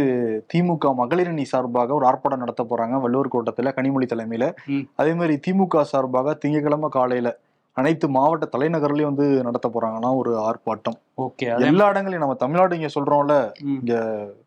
திமுக 0.50 0.96
மகளிர் 0.96 1.27
அணி 1.27 1.46
சார்பாக 1.46 1.93
ஒரு 1.93 2.05
ஆர்ப்பாட்டம் 2.05 2.36
நடத்த 2.38 2.63
போறாங்க. 2.69 3.01
வள்ளுவர் 3.01 3.29
கோட்டத்துல 3.33 3.65
கனிமொழி 3.65 4.05
தலைமையில. 4.05 4.53
அதே 4.95 5.13
மாதிரி 5.13 5.39
திமுக 5.47 5.81
சார்பாக 5.81 6.33
திங்கட்கிழமை 6.33 6.89
காலையில 6.89 7.38
அனைத்து 7.74 8.09
மாவட்ட 8.09 8.57
தலைநகர்லயும் 8.57 9.03
வந்து 9.03 9.43
நடத்த 9.43 9.69
போறாங்கன்னா 9.69 10.15
ஒரு 10.15 10.38
ஆர்ப்பாட்டம். 10.38 11.00
ஓகே 11.21 11.47
எல்லா 11.59 11.89
இடங்களையும் 11.89 12.19
நம்ம 12.19 12.33
தமிழ்நாடு 12.33 12.79
இங்க 12.79 12.88
சொல்றோம்ல. 13.00 13.51
ம். 13.63 13.89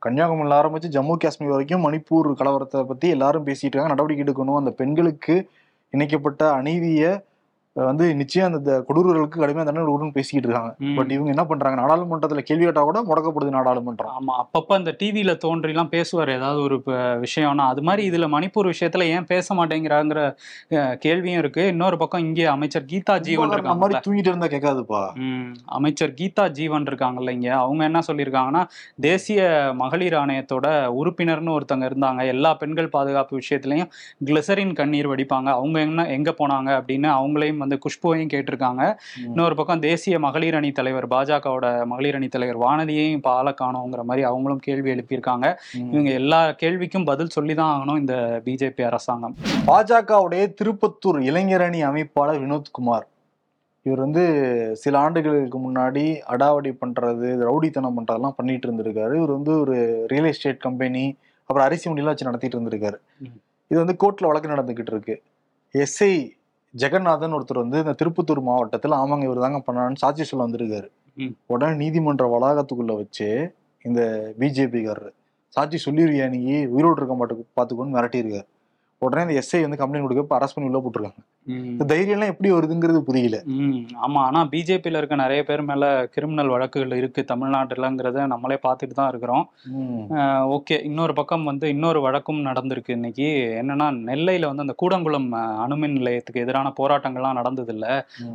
கன்னியாகுமரியில 0.09 0.59
ஆரம்பிச்சு 0.61 0.91
ஜம்மு 0.91 1.17
காஷ்மீர் 1.17 1.51
வரைக்கும் 1.51 1.93
மணிப்பூர் 1.93 2.33
கலவரத்தை 2.39 2.85
பத்தி 2.85 3.09
எல்லாரும் 3.09 3.47
பேசிட்டு 3.47 3.71
இருக்காங்க. 3.71 3.89
நடவடிக்கை 3.89 4.35
எடுக்கணும். 4.35 4.57
அந்த 4.57 4.71
பெண்களுக்கு 4.71 5.51
இணைக்கப்பட்ட 5.91 6.53
அநீதியை 6.53 7.21
வந்து 7.77 8.05
நிச்சயம் 8.15 8.55
அந்த 8.59 8.73
கொடூரர்களுக்கு 8.87 9.41
கடுமையான 9.41 9.67
தண்டனை 9.67 9.85
கொடுக்கணும்னு 9.87 10.17
பேசிக்கிட்டு 10.17 10.49
இருக்காங்க. 10.49 10.71
பட் 10.97 11.11
இவங்க 11.15 11.31
என்ன 11.31 11.45
பண்றாங்க? 11.45 11.77
நாடாளுமன்றத்துல 11.81 12.43
கேள்வி 12.49 12.65
கேட்டா 12.65 12.83
கூட 12.83 13.01
முடக்கப்படுது 13.09 13.53
நாடாளுமன்றம். 13.57 14.15
ஆமா. 14.19 14.35
அப்பப்ப 14.43 14.75
அந்த 14.79 14.93
டிவியில 15.01 15.33
தோன்றிலாம் 15.45 15.91
பேசுவார். 15.95 16.31
ஏதாவது 16.31 16.61
ஒரு 16.63 16.77
விஷயம்னா 17.25 17.67
அது 17.73 17.83
மாதிரி 17.83 18.03
இதுல 18.11 18.29
மணிப்பூர் 18.35 18.71
விஷயத்துல 18.73 19.07
ஏன் 19.17 19.25
பேச 19.25 19.55
மாட்டேங்கிறாங்கிற 19.55 20.23
கேள்வியும் 21.05 21.39
இருக்கு. 21.39 21.65
இன்னொரு 21.67 21.99
பக்கம் 22.03 22.25
இங்கே 22.25 22.47
அமைச்சர் 22.55 22.89
கீதா 22.93 23.17
ஜீவன் 23.29 23.49
நம்ம 23.49 23.57
இருக்காங்கல்ல. 23.59 23.83
மாதிரி 23.85 24.03
தூங்கிட்டு 24.07 24.33
இருந்தா 24.33 24.51
கேட்காதுப்பா. 24.55 25.03
அமைச்சர் 25.79 26.17
கீதா 26.21 26.47
ஜீவன் 26.59 26.89
இருக்காங்கல்ல 26.91 27.37
இங்க. 27.39 27.51
அவங்க 27.65 27.85
என்ன 27.91 28.03
சொல்லியிருக்காங்கன்னா 28.11 28.65
தேசிய 29.09 29.41
மகளிர் 29.83 30.19
ஆணையத்தோட 30.23 30.67
உறுப்பினர்னு 31.01 31.57
ஒருத்தங்க 31.59 31.87
இருந்தாங்க. 31.93 32.21
எல்லா 32.35 32.53
பெண்கள் 32.55 32.93
பாதுகாப்பு 32.97 33.41
விஷயத்துலயும் 33.43 33.91
கிளிசரின் 34.25 34.77
கண்ணீர் 34.83 35.11
வடிப்பாங்க. 35.15 35.49
அவங்க 35.59 35.79
என்ன 35.81 36.09
எங்க 36.19 36.31
போனாங்க 36.39 36.71
அப்படின்னு 36.81 37.11
அவங்களையும் 37.19 37.59
டைம் 37.61 37.67
வந்து 37.67 37.79
குஷ்புவையும் 37.85 38.33
கேட்டிருக்காங்க. 38.35 38.83
இன்னொரு 39.29 39.55
பக்கம் 39.59 39.85
தேசிய 39.89 40.19
மகளிர் 40.27 40.59
அணி 40.59 40.71
தலைவர் 40.79 41.07
பாஜகவோட 41.15 41.67
மகளிர் 41.93 42.19
அணி 42.19 42.29
தலைவர் 42.35 42.59
வானதியையும் 42.65 43.27
ஆள 43.37 43.49
காணோங்கிற 43.61 44.03
மாதிரி 44.11 44.23
அவங்களும் 44.31 44.65
கேள்வி 44.67 44.89
எழுப்பியிருக்காங்க. 44.95 45.47
இவங்க 45.93 46.11
எல்லா 46.21 46.41
கேள்விக்கும் 46.63 47.09
பதில் 47.11 47.35
சொல்லி 47.37 47.55
தான் 47.61 47.73
ஆகணும் 47.75 48.01
இந்த 48.03 48.17
பிஜேபி 48.47 48.85
அரசாங்கம். 48.91 49.37
பாஜகவுடைய 49.71 50.45
திருப்பத்தூர் 50.61 51.21
இளைஞரணி 51.31 51.81
அமைப்பாளர் 51.91 52.43
வினோத்குமார். 52.45 53.07
இவர் 53.87 54.03
வந்து 54.05 54.23
சில 54.81 54.95
ஆண்டுகளுக்கு 55.05 55.59
முன்னாடி 55.67 56.05
அடாவடி 56.33 56.71
பண்றது 56.81 57.29
ரவுடித்தனம் 57.47 57.97
பண்றதெல்லாம் 57.99 58.37
பண்ணிட்டு 58.39 58.67
இருந்திருக்காரு. 58.69 59.15
இவர் 59.21 59.37
வந்து 59.37 59.53
ஒரு 59.63 59.77
ரியல் 60.13 60.29
எஸ்டேட் 60.33 60.65
கம்பெனி 60.67 61.05
அப்புறம் 61.49 61.67
அரிசி 61.69 61.87
மண்டிலாம் 61.91 62.13
வச்சு 62.13 62.29
நடத்திட்டு 62.29 62.57
இருந்திருக்காரு. 62.59 62.99
இது 63.71 63.79
வந்து 63.83 63.97
கோர்ட்ல 64.03 64.29
வழக்கு 64.31 64.53
நடந்துகிட்டு 64.53 64.93
இருக்கு. 64.95 65.15
எஸ்ஐ 65.75 66.13
ஜெகநாதன் 66.75 67.35
ஒருத்தர் 67.37 67.63
வந்து 67.63 67.79
இந்த 67.79 67.95
திருப்பத்தூர் 68.01 68.41
மாவட்டத்தில் 68.41 68.93
ஆமாங்க 68.93 69.23
இவர் 69.23 69.39
தாங்க 69.39 69.61
பண்ணான்னு 69.67 70.01
சாட்சி 70.03 70.25
சொல்ல 70.25 70.45
வந்திருக்காரு. 70.47 70.89
உடனே 71.47 71.75
நீதிமன்ற 71.83 72.25
வளாகத்துக்குள்ள 72.35 72.95
வச்சு 72.97 73.29
இந்த 73.85 74.01
பிஜேபிக்காரர் 74.41 75.13
சாட்சி 75.57 75.79
சொல்லிருவியா 75.85 76.27
நீ? 76.29 76.41
உயிரோடு 76.75 76.99
இருக்க 77.01 77.15
மாட்டேக்கு 77.21 77.45
பார்த்துக்கோன்னு 77.59 77.97
மிரட்டியிருக்காரு. 77.97 78.47
உடனே 79.03 79.23
இந்த 79.27 79.35
எஸ்ஐ 79.43 79.61
வந்து 79.67 79.81
கம்ப்ளைண்ட் 79.83 80.07
கொடுக்க 80.07 80.39
அரெஸ்ட் 80.39 80.57
பண்ணி 80.57 80.69
உள்ள 80.71 80.81
போட்டிருக்காங்க. 80.85 81.21
தைரியம்லாம் 81.91 82.31
எப்படி 82.33 82.49
வருதுங்கிறது 82.53 82.99
புரியல. 83.01 83.37
ஆமா. 84.07 84.21
ஆனா 84.21 84.41
பிஜேபியில் 84.51 84.99
இருக்க 84.99 85.15
நிறைய 85.17 85.41
பேர் 85.45 85.63
மேல 85.63 85.85
கிரிமினல் 86.15 86.49
வழக்குகள் 86.49 86.93
இருக்கு 86.93 87.25
தமிழ்நாட்டுலங்கிறத 87.31 88.27
நம்மளே 88.27 88.59
பார்த்துட்டு 88.67 88.95
தான் 88.99 89.09
இருக்கிறோம். 89.09 89.45
ஓகே. 90.57 90.77
இன்னொரு 90.83 91.13
பக்கம் 91.13 91.45
வந்து 91.45 91.69
இன்னொரு 91.69 92.01
வழக்கும் 92.01 92.41
நடந்திருக்கு 92.49 92.97
இன்னைக்கு. 92.99 93.29
என்னன்னா 93.63 93.87
நெல்லையில 94.11 94.51
வந்து 94.51 94.65
அந்த 94.67 94.75
கூடங்குளம் 94.83 95.29
அணுமின் 95.65 95.97
நிலையத்துக்கு 95.99 96.45
எதிரான 96.45 96.73
போராட்டங்கள்லாம் 96.81 97.39
நடந்தது 97.41 97.73
இல்ல. 97.77 97.87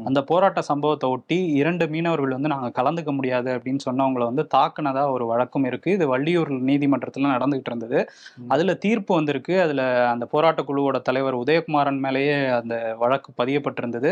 அந்த 0.06 0.24
போராட்ட 0.24 0.64
சம்பவத்தை 0.70 1.10
ஒட்டி 1.10 1.40
இரண்டு 1.62 1.88
மீனவர்கள் 1.88 2.36
வந்து 2.38 2.54
நாங்க 2.56 2.72
கலந்துக்க 2.80 3.14
முடியாது 3.14 3.52
அப்படின்னு 3.58 3.86
சொன்னவங்களை 3.88 4.26
வந்து 4.26 4.46
தாக்குனதா 4.56 5.06
ஒரு 5.12 5.28
வழக்கும் 5.34 5.66
இருக்கு. 5.66 5.92
இது 5.92 6.08
வள்ளியூர் 6.16 6.54
நீதிமன்றத்துல 6.72 7.34
நடந்துகிட்டு 7.36 7.72
இருந்தது. 7.74 8.02
அதுல 8.48 8.74
தீர்ப்பு 8.86 9.12
வந்திருக்கு. 9.16 9.56
அதுல 9.62 9.82
அந்த 10.14 10.26
போராட்ட 10.26 10.62
குழுவோட 10.64 10.98
தலைவர் 11.02 11.42
உதயகுமாரன் 11.44 12.04
மேலேயே 12.08 12.36
அந்த 12.60 12.76
வழக்கு 13.04 13.30
பதியப்பட்டிருந்தது. 13.42 14.12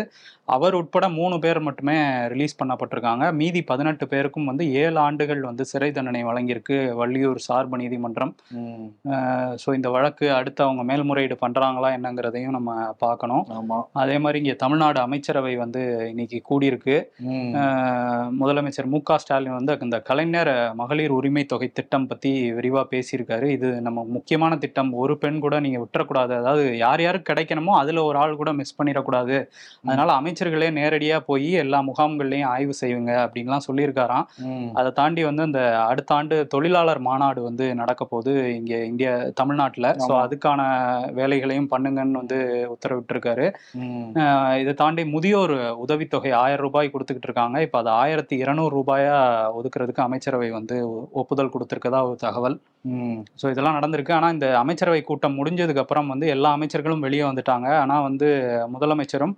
அவர் 0.56 0.78
உட்பட 0.80 1.06
மூணு 1.20 1.36
பேர் 1.46 1.60
மட்டுமே 1.68 1.98
ரிலீஸ் 2.34 2.60
பண்ணப்பட்டிருக்காங்க. 2.62 3.26
மீதி 3.42 3.62
பதினெட்டு 3.72 4.08
பேருக்கும் 4.14 4.50
வந்து 4.52 4.66
ஏழு 4.84 5.00
ஆண்டுகள் 5.08 5.42
வந்து 5.50 5.66
சிறை 5.72 5.90
தண்டனை 5.98 6.24
வழங்கியிருக்கு 6.30 6.78
வள்ளியூர் 7.02 7.42
சார்பு 7.48 7.82
நீதிமன்றம். 7.84 8.34
ஸோ 9.64 9.70
இந்த 9.80 9.90
வழக்கு 9.98 10.26
அடுத்து 10.40 10.62
அவங்க 10.68 10.84
மேல்முறையீடு 10.92 11.38
பண்றாங்களா 11.46 11.92
என்னங்கிறதையும் 11.98 12.56
நம்ம 12.58 12.72
பார்க்கணும். 13.06 13.46
அதே 14.04 14.18
மாதிரி 14.24 14.40
இங்கே 14.44 14.58
தமிழ்நாடு 14.64 15.00
அமைச்சரவை 15.06 15.54
வந்து 15.64 15.82
இன்னைக்கு 16.14 16.40
கூடியிருக்கு. 16.50 16.98
முதலமைச்சர் 18.42 18.92
மு 18.94 19.00
க 19.08 19.20
ஸ்டாலின் 19.24 19.58
வந்து 19.60 19.72
இந்த 19.88 19.98
கலைஞர் 20.10 20.52
மகளிர் 20.82 21.14
உரிமை 21.18 21.44
தொகை 21.52 21.68
திட்டம் 21.78 22.08
பத்தி 22.12 22.32
விரிவா 22.58 22.82
பேசியிருக்காரு. 22.94 23.48
இது 23.58 23.68
நம்ம 23.86 24.00
முக்கியமான 24.16 24.54
திட்டம். 24.64 24.92
ஒரு 25.04 25.14
பெண் 25.24 25.40
கூட 25.46 25.56
நீங்க 25.66 25.80
விட்டுறக்கூடாது. 25.84 26.34
அதாவது 26.42 26.64
யார் 26.84 27.04
யாருக்கு 27.06 27.30
கிடைக்கணுமோ 27.32 27.74
அதுல 27.82 28.04
ஒரு 28.10 28.18
ஆள் 28.24 28.40
கூட 28.42 28.52
மிஸ் 28.60 28.73
பண்ணிடக்கூடாது. 28.78 29.38
அதனால 29.88 30.10
அமைச்சர்களே 30.20 30.70
நேரடியா 30.80 31.18
போய் 31.30 31.50
எல்லா 31.64 31.80
முகாம்கள்லயும் 31.90 32.50
ஆய்வு 32.54 32.76
செய்யுங்க 32.82 33.12
அப்படின்லாம் 33.26 33.66
சொல்லியிருக்காராம். 33.68 34.28
அதை 34.80 34.90
தாண்டி 35.00 35.24
வந்து 35.30 35.48
இந்த 35.50 35.62
அடுத்த 35.92 36.16
ஆண்டு 36.18 36.38
தொழிலாளர் 36.56 37.02
மாநாடு 37.10 37.42
வந்து 37.50 37.68
நடக்க 37.82 38.02
போகுது 38.14 38.34
இங்க 38.60 38.74
இந்தியா 38.92 39.14
தமிழ்நாட்டுல. 39.42 39.90
ஸோ 40.06 40.12
ஆமா. 40.12 40.22
அதுக்கான 40.26 40.62
வேலைகளையும் 41.20 41.72
பண்ணுங்கன்னு 41.74 42.22
வந்து 42.22 42.40
உத்தரவிட்டிருக்காரு. 42.76 43.48
இதை 44.64 44.74
தாண்டி 44.84 45.06
முதியோர் 45.16 45.56
உதவித்தொகை 45.86 46.32
ஆயிரம் 46.44 46.66
ரூபாய் 46.68 46.92
கொடுத்துக்கிட்டு 46.94 47.30
இருக்காங்க. 47.30 47.58
இப்போ 47.68 47.78
அது 47.82 47.92
ஆயிரத்தி 48.02 48.36
இருநூறு 48.44 48.74
ரூபாயா 48.80 49.16
ஒதுக்குறதுக்கு 49.60 50.06
அமைச்சரவை 50.08 50.50
வந்து 50.60 50.76
ஒப்புதல் 51.22 51.54
கொடுத்துருக்கதா 51.56 52.02
ஒரு 52.10 52.18
தகவல். 52.26 52.58
ஸோ 53.42 53.46
இதெல்லாம் 53.54 53.78
நடந்திருக்கு. 53.78 54.14
ஆனால் 54.18 54.34
இந்த 54.36 54.48
அமைச்சரவை 54.62 55.02
கூட்டம் 55.10 55.38
முடிஞ்சதுக்கு 55.40 55.84
அப்புறம் 55.84 56.10
வந்து 56.14 56.26
எல்லா 56.36 56.50
அமைச்சர்களும் 56.58 57.06
வெளியே 57.08 57.24
வந்துட்டாங்க. 57.30 57.68
ஆனால் 57.84 58.06
வந்து 58.08 58.30
முதலமைச்சரும் 58.74 59.36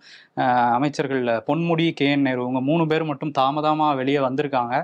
அமைச்சர்கள் 0.78 1.24
பொன்முடி 1.50 1.88
கே. 1.94 2.08
என். 2.08 2.26
நேரு 2.28 2.42
இவங்க 2.42 2.62
மூணு 2.62 2.84
பேர் 2.88 3.04
மட்டும் 3.04 3.34
தாமதமாக 3.40 3.98
வெளியே 4.02 4.20
வந்திருக்காங்க. 4.20 4.76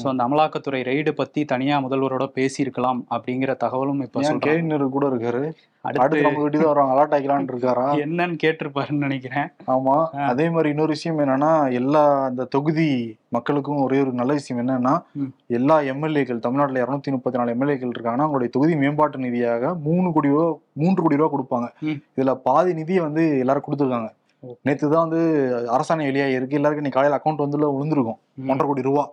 ஸோ 0.00 0.06
அந்த 0.12 0.24
அமலாக்கத்துறை 0.28 0.80
ரெய்டு 0.90 1.12
பற்றி 1.20 1.42
தனியாக 1.44 1.84
முதல்வரோட 1.86 2.26
பேசியிருக்கலாம் 2.38 3.00
அப்படிங்கிற 3.10 3.54
தகவலும் 3.64 4.02
இப்போ 4.06 4.20
ஏன் 4.20 4.28
சொல்றாங்க. 4.30 4.48
கேவினர் 4.48 4.94
கூட 4.96 5.06
இருக்காரு? 5.12 5.42
அடுத்து 5.86 6.02
அடுத்து 6.02 6.24
நம்ம 6.26 6.42
வீட்டு 6.42 6.58
தான் 6.58 6.70
வருவாங்க 6.70 6.94
அலாட் 6.94 7.14
ஆகிக்கலாம்னு 7.14 7.52
இருக்காரா 7.52 7.84
என்னன்னு 8.04 8.36
கேட்டிருப்பாருன்னு 8.42 9.06
நினைக்கிறேன் 9.06 9.48
ஆமா. 9.74 9.94
அதே 10.28 10.46
மாதிரி 10.50 10.70
இன்னொரு 10.70 10.94
விஷயம் 10.96 11.20
என்னன்னா 11.24 11.50
எல்லா 11.72 12.02
அந்த 12.28 12.46
தொகுதி 12.54 12.88
மக்களுக்கும் 13.28 13.82
ஒரே 13.84 13.98
ஒரு 14.00 14.12
நல்ல 14.12 14.32
விஷயம் 14.32 14.60
என்னன்னா. 14.62 14.94
எல்லா 15.58 15.76
எம்எல்ஏக்கள் 15.92 16.44
தமிழ்நாட்டுல 16.46 16.82
இருநூத்தி 16.84 17.14
முப்பத்தி 17.14 17.40
நாலு 17.40 17.54
எம்எல்ஏக்கள் 17.56 17.94
இருக்காங்கன்னா 17.94 18.26
அவங்களுடைய 18.26 18.50
தொகுதி 18.50 18.76
மேம்பாட்டு 18.82 19.24
நிதியாக 19.24 19.72
மூணு 19.86 20.10
கோடி 20.12 20.30
ரூபா 20.34 20.46
மூன்று 20.74 21.02
கோடி 21.02 21.20
ரூபா 21.20 21.30
கொடுப்பாங்க. 21.34 21.68
இதுல 22.16 22.34
பாதி 22.46 22.72
நிதியை 22.74 23.02
வந்து 23.08 23.24
எல்லாரும் 23.44 23.66
கொடுத்துருக்காங்க. 23.66 24.10
நேத்து 24.66 24.86
தான் 24.86 25.04
வந்து 25.04 25.20
அரசாணை 25.74 26.04
வெளியாக 26.08 26.36
இருக்கு 26.36 26.58
எல்லாருக்கும் 26.58 26.86
நீ 26.86 26.92
காலையில 26.94 27.18
அக்கௌண்ட் 27.18 27.44
வந்து 27.44 27.58
விழுந்திருக்கும். 27.76 28.18
ஒன்றரை 28.50 28.66
கோடி 28.68 28.82
ரூபா. 28.82 29.04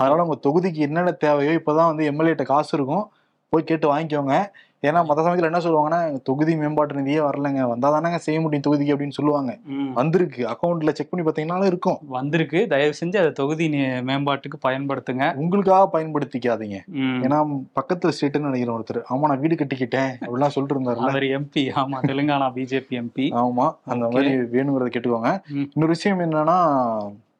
அதனால 0.00 0.24
உங்க 0.26 0.38
தொகுதிக்கு 0.46 0.80
என்னென்ன 0.86 1.12
தேவையோ 1.24 1.54
இப்பதான் 1.60 1.90
வந்து 1.92 2.04
எம்எல்ஏட்ட 2.10 2.46
காசு 2.52 2.72
இருக்கும் 2.78 3.04
போய் 3.52 3.68
கேட்டு 3.68 3.86
வாங்கிக்கோங்க 3.92 4.34
ஏன்னா 4.82 5.04
மற்ற 5.04 5.22
சமயத்துல 5.22 5.44
என்ன 5.44 5.58
சொல்லுவாங்கன்னா 5.58 6.22
தொகுதி 6.22 6.56
மேம்பாட்டு 6.56 6.94
நிதியே 6.94 7.20
வரலங்க. 7.28 7.68
வந்தா 7.68 7.88
தானங்க 7.94 8.16
செய்ய 8.16 8.40
முடியும் 8.40 8.64
தொகுதிக்கு 8.66 8.96
அப்படின்னு 8.96 9.08
சொல்லுவாங்க. 9.08 9.58
வந்திருக்கு. 9.94 10.46
அக்கௌண்ட்ல 10.46 10.92
செக் 10.92 11.10
பண்ணி 11.10 11.24
பாத்தீங்கன்னாலும் 11.26 11.64
இருக்கும். 11.64 11.98
வந்திருக்கு. 12.08 12.66
தயவு 12.66 12.92
செஞ்சு 13.00 13.18
அதை 13.18 13.32
தொகுதி 13.32 13.68
மேம்பாட்டுக்கு 14.10 14.58
பயன்படுத்துங்க. 14.66 15.34
உங்களுக்காக 15.34 15.98
பயன்படுத்திக்காதீங்க. 15.98 16.78
ஏன்னா 17.24 17.38
பக்கத்துல 17.80 18.12
ஸ்டேட்டுன்னு 18.16 18.50
நினைக்கிறேன் 18.50 18.76
ஒருத்தர். 18.76 19.00
ஆமா 19.10 19.20
நான் 19.20 19.40
வீடு 19.40 19.54
கட்டிக்கிட்டேன் 19.54 20.12
அப்படிலாம் 20.20 20.54
சொல்லிட்டு 20.56 20.76
இருந்தாருல்ல 20.76 21.10
அவர் 21.10 21.22
எம்பி 21.38 21.64
ஆமா 21.82 22.00
தெலுங்கானா 22.06 22.48
பிஜேபி 22.54 22.96
எம்பி 23.02 23.26
ஆமா 23.42 23.66
அந்த. 23.84 24.08
மாதிரி 24.08 24.30
வேணுங்கிறத 24.54 24.90
கேட்டுக்கோங்க. 24.94 25.32
இன்னொரு 25.48 25.86
விஷயம் 25.86 26.18
என்னன்னா 26.18 26.58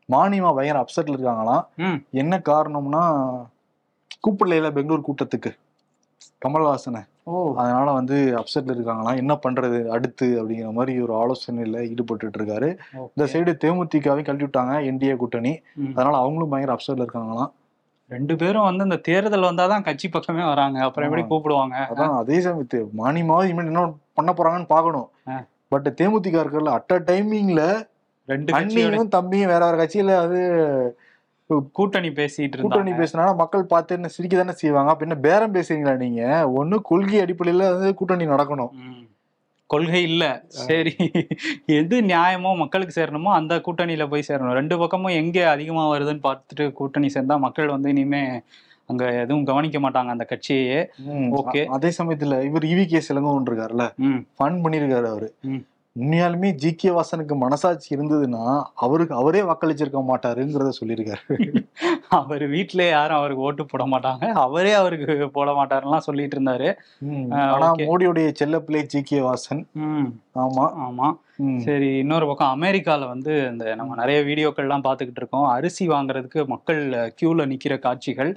மானியமா 0.08 0.54
பயங்கர 0.54 0.84
அப்செட்ல 0.84 1.16
இருக்காங்களாம். 1.16 1.64
என்ன 2.10 2.42
காரணம்னா 2.48 3.02
கூப்பிடல 4.26 4.70
பெங்களூர் 4.72 5.06
கூட்டத்துக்கு. 5.08 5.50
கமல்ஹாசனை. 6.44 7.00
அதனால 7.56 7.86
வந்து 7.90 8.16
அப்செட்ல 8.38 8.74
இருக்காங்களாம். 8.74 9.16
என்ன 9.16 9.38
பண்றது? 9.44 9.78
அடுத்து 9.88 10.26
அப்படிங்கிற 10.38 10.72
மாதிரி 10.72 11.00
ஒரு 11.00 11.14
ஆலோசனையில 11.14 11.82
ஈடுபட்டு 11.90 12.30
இருக்காரு 12.38 12.68
இந்த. 12.98 13.26
சைடு 13.32 13.54
தேமுதிகவையும் 13.64 14.28
கழட்டி 14.28 14.44
விட்டாங்க 14.44 14.74
என்டிஏ 14.90 15.16
கூட்டணி. 15.16 15.52
அதனால 15.94 16.16
அவங்களும் 16.16 16.48
பயங்கர 16.48 16.76
அப்செட்ல 16.76 17.06
இருக்காங்களாம். 17.06 17.50
ரெண்டு 18.10 18.36
பேரும் 18.36 18.62
வந்து 18.62 18.84
இந்த 18.84 18.96
தேர்தல் 18.96 19.48
வந்தாதான் 19.48 19.82
கட்சி 19.82 20.08
பக்கமே 20.08 20.44
வராங்க. 20.44 20.78
அப்புறம் 20.80 21.06
எப்படி. 21.08 21.24
கூப்பிடுவாங்க? 21.24 21.76
அதான் 21.90 22.14
அதே 22.14 22.38
சமயத்து. 22.38 22.78
மானியமாவது 22.98 23.44
இனிமேல் 23.44 23.70
என்ன 23.72 23.82
பண்ண 24.14 24.32
போறாங்கன்னு 24.32 24.66
பாக்கணும். 24.66 25.08
பட் 25.68 25.88
தேமுதிக 26.00 26.36
இருக்கல 26.44 26.70
அட் 26.70 26.92
அ 26.92 27.00
டைமிங்ல 27.00 27.62
ரெண்டு 28.28 28.52
அண்ணியும் 28.52 29.08
தம்பியும் 29.08 29.50
வேற 29.50 29.62
வேற 29.64 29.76
கட்சியில 29.76 30.14
அது 30.18 30.38
கூட்டணி 31.72 32.08
பேசிட்டு 32.10 32.60
கூட்டணி 32.60 32.92
பேசினா 32.92 33.36
மக்கள் 33.36 33.64
பார்த்து 33.64 33.94
என்ன 33.94 34.08
சிரிக்க 34.08 34.36
தானே 34.36 34.52
செய்வாங்க? 34.52 34.90
அப்ப 34.90 35.06
என்ன 35.06 35.16
பேரம் 35.18 35.54
பேசுறீங்களா 35.54 35.96
நீங்க? 35.96 36.22
ஒண்ணு 36.56 36.78
கொள்கை 36.82 37.20
அடிப்படையில 37.20 37.70
வந்து 37.70 37.94
கூட்டணி 37.94 38.26
நடக்கணும். 38.26 38.72
கொள்கை 39.70 40.02
இல்ல. 40.02 40.24
சரி. 40.46 40.92
எது 41.66 42.00
நியாயமோ 42.02 42.56
மக்களுக்கு 42.56 43.00
சேரணுமோ 43.00 43.32
அந்த 43.32 43.56
கூட்டணியில 43.56 44.08
போய் 44.08 44.24
சேரணும். 44.28 44.52
ரெண்டு 44.52 44.78
பக்கமும் 44.78 45.12
எங்க 45.12 45.50
அதிகமா 45.50 45.88
வருதுன்னு 45.88 46.22
பார்த்துட்டு 46.22 46.72
கூட்டணி 46.72 47.06
சேர்ந்தா 47.06 47.38
மக்கள் 47.38 47.68
வந்து 47.68 47.90
இனிமே 47.90 48.22
அங்க 48.88 49.12
எதுவும் 49.14 49.44
கவனிக்க 49.44 49.80
மாட்டாங்க 49.80 50.06
அந்த 50.06 50.26
கட்சியே 50.28 50.78
ம், 51.06 51.32
Okay. 51.32 51.64
அ- 51.64 51.72
அதே 51.72 51.92
சமயத்துல 51.98 52.42
இவர் 52.44 52.62
இவி 52.64 52.86
கே 52.86 53.02
சிலங்கோன்னு 53.08 53.50
இருக்காருல்ல. 53.50 53.86
ஃபன் 54.38 54.60
பண்ணிருக்காரு 54.62 55.06
அவரு. 55.06 55.28
உண்மையாலுமே 55.96 56.50
ஜி 56.52 56.74
கே 56.74 56.88
வாசனுக்கு 56.88 57.36
மனசாட்சி 57.36 57.96
இருந்ததுன்னா 57.96 58.42
அவருக்கு 58.74 59.14
அவரே 59.14 59.40
வாக்களிச்சிருக்க 59.40 60.00
மாட்டாருங்கிறத 60.08 60.70
சொல்லியிருக்காரு. 60.80 61.36
அவர் 62.08 62.46
வீட்ல 62.46 62.88
யாரும் 62.88 63.16
அவருக்கு 63.16 63.42
ஓட்டு 63.42 63.66
போட 63.66 63.84
மாட்டாங்க. 63.84 64.28
அவரே 64.36 64.72
அவருக்கு 64.72 65.30
போட 65.30 65.50
மாட்டாருலாம் 65.52 65.96
சொல்லிட்டு 65.98 66.40
இருந்தாரு. 66.40 66.68
ஆனா. 67.30 67.72
மோடியுடைய 67.88 68.32
செல்ல 68.32 68.60
பிள்ளை 68.60 68.86
ஜி 68.86 69.02
கே 69.02 69.18
வாசன் 69.20 69.62
ஆமா. 70.34 70.66
ஆமா. 70.80 71.08
சரி 71.64 71.88
இன்னொரு 71.98 72.26
பக்கம் 72.26 72.52
அமெரிக்கால 72.54 73.06
வந்து 73.06 73.32
இந்த 73.50 73.74
நம்ம 73.74 73.94
நிறைய 73.94 74.18
வீடியோக்கள்லாம் 74.20 74.84
பார்த்துக்கிட்டு 74.86 75.20
இருக்கோம். 75.22 75.44
அரிசி 75.48 75.84
வாங்குறதுக்கு 75.88 76.40
மக்கள் 76.46 76.80
கியூல 77.18 77.44
நிக்கிற 77.52 77.74
காட்சிகள். 77.78 78.30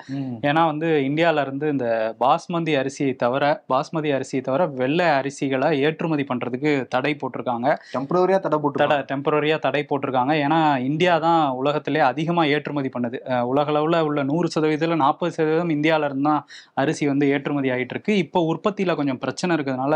ஏன்னா 0.50 0.66
வந்து 0.66 0.88
இந்தியால 1.08 1.42
இருந்து 1.42 1.68
இந்த 1.68 1.88
பாஸ்மதி 2.20 2.74
அரிசியை 2.82 3.14
தவிர 3.16 3.44
பாஸ்மதி 3.74 4.12
அரிசியை 4.18 4.42
தவிர 4.42 4.66
வெள்ளை 4.82 5.08
அரிசிகளை 5.20 5.70
ஏற்றுமதி 5.88 6.26
பண்றதுக்கு 6.32 6.74
தடை 6.88 7.14
போட்டிருக்காங்க. 7.22 7.68
டெம்பரவரியா 7.96 8.40
தடை 8.40 8.60
போட்டு 8.60 8.82
தடை 8.84 9.00
டெம்பரரியா 9.12 9.58
தடை 9.60 9.84
போட்டிருக்காங்க. 9.90 10.36
ஏன்னா 10.46 10.60
இந்தியா 10.90 11.16
தான் 11.20 11.42
உலகத்திலே 11.62 12.04
அதிகமா 12.12 12.46
ஏற்றுமதி 12.54 12.92
பண்ணுது. 12.98 13.20
அஹ் 13.32 13.46
உலக 13.52 13.68
அளவுல 13.72 14.02
உள்ள 14.02 14.24
நூறு 14.24 14.48
சதவீதத்துல 14.56 15.00
நாற்பது 15.04 15.32
சதவீதம் 15.32 15.76
இந்தியால 15.78 16.06
இருந்து 16.06 16.28
தான் 16.30 16.44
அரிசி 16.76 17.04
வந்து 17.08 17.26
ஏற்றுமதி 17.30 17.70
ஆகிட்டு 17.70 17.96
இருக்கு. 17.98 18.14
இப்போ 18.18 18.40
உற்பத்தியில 18.54 18.96
கொஞ்சம் 18.96 19.22
பிரச்சனை 19.26 19.52
இருக்கிறதுனால 19.58 19.96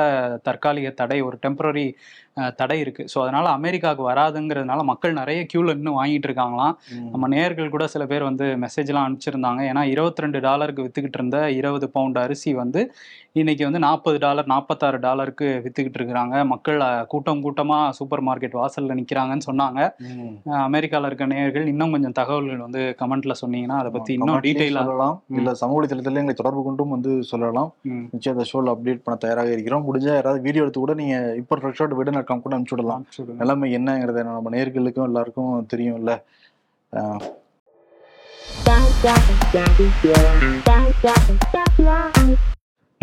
தற்காலிக 0.50 0.89
தடை 1.01 1.19
ஒரு 1.21 1.38
டெம்பரரி 1.45 1.88
தடை 2.55 2.79
இருக்கு. 2.79 2.95
இருக்கு. 2.96 3.12
ஸோ 3.14 3.18
அதனால 3.24 3.46
அமெரிக்காவுக்கு 3.60 4.04
வராதுங்கிறதுனால 4.12 4.84
மக்கள் 4.92 5.18
நிறைய 5.20 5.40
கியூல 5.52 5.75
இன்னும் 5.78 6.00
வாங்கிட்டு 6.00 6.28
இருக்காங்களாம். 6.30 6.74
நம்ம 7.14 7.30
நேயர்கள் 7.34 7.74
கூட 7.75 7.86
சில 7.94 8.06
பேர் 8.06 8.30
வந்து 8.30 8.46
மெசேஜ்லாம் 8.64 9.06
அனுப்பிச்சிருந்தாங்க. 9.08 9.62
ஏன்னா 9.72 9.84
22 9.94 10.25
ரெண்டு 10.25 10.40
டாலருக்கு 10.48 10.86
வித்துக்கிட்டு 10.86 11.20
இருந்த 11.20 11.40
இருபது 11.60 11.90
பவுண்ட் 11.90 12.20
அரிசி 12.24 12.54
வந்து 12.62 12.82
இன்னைக்கு 13.36 13.63
வந்து 13.63 13.80
நாற்பது 13.80 14.18
டாலர் 14.18 14.46
நாற்பத்தாறு 14.46 15.00
டாலருக்கு 15.00 15.62
வித்துக்கிட்டு 15.63 15.98
இருக்கிறாங்க. 15.98 16.46
மக்கள் 16.46 16.80
கூட்டம் 17.08 17.42
கூட்டமா 17.44 17.89
சூப்பர் 17.89 18.24
மார்க்கெட் 18.24 18.56
வாசல்ல 18.56 18.96
நிக்கிறாங்கன்னு 19.00 19.42
சொன்னாங்க. 19.51 19.80
அமெரிக்கால 20.65 21.06
இருக்க 21.06 21.25
நேயர்கள் 21.25 21.68
இன்னும் 21.68 21.92
கொஞ்சம் 21.92 22.12
தகவல்கள் 22.12 22.58
வந்து 22.58 22.96
கமெண்ட்ல 23.00 23.34
சொன்னீங்கன்னா 23.42 23.77
அதை 23.77 23.92
பத்தி 23.92 24.13
இன்னும் 24.13 24.39
டீட்டெயிலா 24.39 24.80
சொல்லலாம். 24.80 25.22
இல்ல 25.30 25.54
சமூக 25.54 25.82
வலைதளத்துல 25.82 26.13
எங்களை 26.13 26.34
தொடர்பு 26.34 26.63
கொண்டும் 26.63 26.89
வந்து 26.89 27.24
சொல்லலாம். 27.24 27.74
நிச்சயம் 28.12 28.38
அந்த 28.38 28.50
ஷோல 28.51 28.75
அப்டேட் 28.75 29.01
பண்ண 29.04 29.20
தயாராக 29.20 29.51
இருக்கிறோம். 29.51 29.86
முடிஞ்சா 29.88 30.13
யாராவது 30.13 30.42
வீடியோ 30.42 30.62
எடுத்து 30.62 30.80
கூட 30.80 30.94
நீங்க 30.94 31.34
இப்போ 31.36 31.58
ஃப்ரெஷ்ஷாட் 31.58 31.96
விட 31.96 32.12
நடக்காம 32.12 32.42
கூட 32.42 32.58
அனுப்பிச்சு 32.58 32.75
விடலாம். 32.75 33.06
நிலைமை 33.38 33.77
என்னங்கிறத 33.77 34.24
நம்ம 34.24 34.50
நேர்களுக்கும் 34.50 35.04
எல்லாருக்கும் 35.04 35.68
தெரியும்ல. 35.75 36.22
அஹ். 36.94 37.22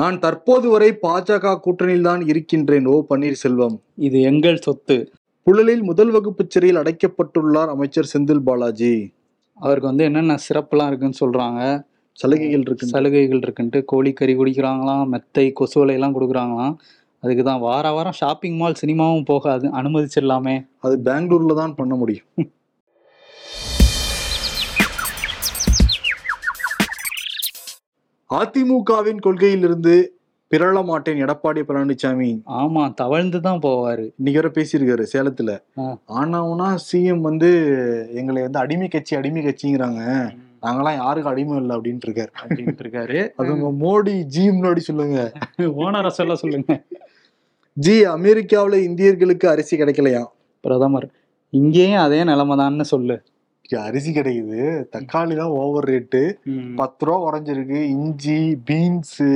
நான் 0.03 0.19
தற்போது 0.19 0.69
வரை 0.71 0.89
பாஜக 1.03 1.55
கூட்டணியில் 1.61 2.03
தான் 2.03 2.23
இருக்கின்றேன் 2.27 2.87
ஓ 2.87 2.95
பன்னீர்செல்வம். 3.11 3.75
இது 3.97 4.21
எங்கள் 4.21 4.57
சொத்து. 4.57 4.97
புழலில் 5.47 5.83
முதல் 5.83 6.11
வகுப்பு 6.11 6.47
சிறையில் 6.49 6.81
அடைக்கப்பட்டுள்ளார் 6.83 7.69
அமைச்சர் 7.69 8.11
செந்தில் 8.13 8.43
பாலாஜி. 8.43 9.13
அவருக்கு 9.59 9.89
வந்து 9.89 10.05
என்னென்ன 10.05 10.39
சிறப்புலாம் 10.49 10.87
இருக்குன்னு 10.87 11.21
சொல்றாங்க? 11.21 11.61
சலுகைகள் 12.19 12.61
இருக்கு 12.61 12.87
சலுகைகள் 12.87 13.43
இருக்குன்ட்டு. 13.43 13.83
கோழிக்கறி 13.93 14.35
குடிக்கிறாங்களாம் 14.37 15.05
மெத்தை 15.05 15.53
கொசுவலை 15.61 15.93
எல்லாம் 15.93 16.17
கொடுக்குறாங்களாம். 16.17 16.75
அதுக்கு 17.23 17.45
தான் 17.45 17.61
வார 17.61 17.93
வாரம் 17.93 18.13
ஷாப்பிங் 18.13 18.57
மால் 18.57 18.81
சினிமாவும் 18.83 19.25
போகாது 19.25 19.69
அனுமதிச்சிடலாமே. 19.69 20.57
அது 20.79 20.97
பெங்களூர்ல 21.05 21.55
தான் 21.55 21.75
பண்ண 21.75 21.95
முடியும். 21.95 22.29
அதிமுகவின் 28.39 29.23
கொள்கையிலிருந்து 29.25 29.95
பிறழ 30.51 30.79
மாட்டேன் 30.89 31.21
எடப்பாடி 31.25 31.61
பழனிசாமி 31.69 32.29
ஆமா 32.61 32.83
தவழ்ந்து 33.01 33.39
தான் 33.47 33.61
போவாரு. 33.65 34.05
இன்னைக்கு 34.19 34.41
வரை 34.41 34.51
பேசியிருக்காரு 34.57 35.05
சேலத்துல. 35.13 35.51
ஆனாவுனா 36.21 36.69
சிஎம் 36.87 37.23
வந்து 37.29 37.51
எங்களை 38.21 38.43
வந்து 38.43 38.59
அடிமை 38.59 38.89
கட்சி 38.89 39.17
அடிமை 39.17 39.43
கட்சிங்கிறாங்க. 39.47 40.03
நாங்கெல்லாம் 40.65 40.99
யாருக்கும் 41.03 41.33
அடிமை 41.33 41.57
இல்லை 41.61 41.75
அப்படின்ட்டு 41.77 42.09
இருக்காரு 42.09 42.33
அப்படின்ட்டு 42.43 42.85
இருக்காரு 42.85 43.19
அது 43.37 43.57
மோடி 43.85 44.15
ஜி 44.35 44.45
முன்னாடி 44.51 44.83
சொல்லுங்க. 44.89 45.19
ஓனரை 45.85 46.13
சொல்ல 46.21 46.35
சொல்லுங்க. 46.43 46.77
ஜி 47.77 47.97
அமெரிக்காவுல 48.17 48.79
இந்தியர்களுக்கு 48.89 49.47
அரிசி 49.55 49.77
கிடைக்கலையா? 49.77 50.23
பிரதமர் 50.65 51.09
இங்கேயும் 51.51 52.05
அதே 52.07 52.23
நிலைமை 52.25 52.85
சொல்லு. 52.95 53.17
இங்க 53.17 53.32
அரிசி 53.87 54.11
கிடைக்குது. 54.17 54.61
தக்காளி 54.95 55.35
தான் 55.41 55.55
ஓவர் 55.61 55.89
ரேட்டு 55.91 56.23
பத்து 56.81 57.07
ரூபா 57.07 57.19
குறைஞ்சிருக்கு. 57.25 57.79
இஞ்சி 57.95 58.39
பீன்ஸு 58.69 59.31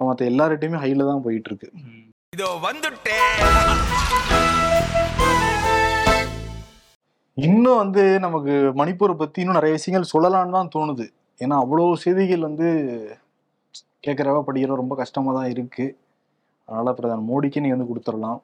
மற்ற 0.00 0.24
எல்லா 0.30 0.46
ரேட்டையுமே 0.52 0.82
ஹைல 0.84 1.06
தான் 1.10 1.24
போயிட்டு 1.26 1.50
இருக்கு 1.50 1.68
இதோ 2.36 2.48
வந்துட்டேன் 2.68 3.36
இன்னும் 7.36 7.80
வந்து 7.82 8.02
நமக்கு 8.24 8.52
மணிப்பூரை 8.80 9.14
பத்தி 9.20 9.40
இன்னும் 9.42 9.58
நிறைய 9.58 9.74
விஷயங்கள் 9.78 10.12
சொல்லலாம்னு 10.12 10.56
தான் 10.58 10.74
தோணுது. 10.74 11.06
ஏன்னா 11.40 11.56
அவ்வளோ 11.62 11.86
செய்திகள் 12.04 12.46
வந்து 12.48 12.68
கேட்குறவ 14.06 14.40
படிக்கிற 14.46 14.76
ரொம்ப 14.80 14.94
கஷ்டமா 15.00 15.30
தான் 15.38 15.50
இருக்கு. 15.54 15.86
அதனால 16.68 16.92
பிரதமர் 16.92 17.28
மோடிக்கு 17.30 17.62
நீ 17.64 17.68
வந்து 17.74 17.88
கொடுத்துடலாம். 17.90 18.38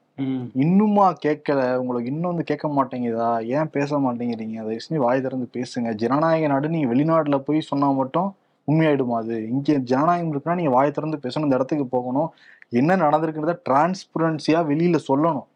இன்னுமா 0.64 1.06
கேட்கல 1.24 1.60
உங்களுக்கு 1.80 2.10
இன்னும் 2.12 2.30
வந்து 2.32 2.46
கேட்க 2.50 2.66
மாட்டேங்குதா? 2.68 3.28
ஏன் 3.56 3.70
பேச 3.70 3.98
மாட்டேங்கிறீங்க? 3.98 4.56
அதை 4.62 4.72
விஷயம் 4.78 5.04
வாய் 5.06 5.24
திறந்து 5.26 5.48
பேசுங்க. 5.56 5.90
ஜனநாயக 6.02 6.46
நாடு 6.46 6.74
நீங்க 6.74 6.88
வெளிநாட்டுல 6.94 7.38
போய் 7.48 7.68
சொன்னா 7.70 7.88
மட்டும் 8.00 8.28
உண்மையாயிடுமா 8.68 9.16
அது? 9.22 9.36
இங்க 9.48 9.78
ஜனநாயகம் 9.92 10.32
இருக்குன்னா 10.32 10.58
நீங்க 10.60 10.72
வாய் 10.76 10.96
திறந்து 10.98 11.22
பேசணும் 11.24 11.46
இந்த 11.48 11.58
இடத்துக்கு 11.58 11.86
போகணும். 11.86 12.28
என்ன 12.72 12.96
நடந்திருக்கிறத 12.96 13.54
டிரான்ஸ்பரன்சியா 13.68 14.60
வெளியில 14.70 14.98
சொல்லணும்? 15.08 15.48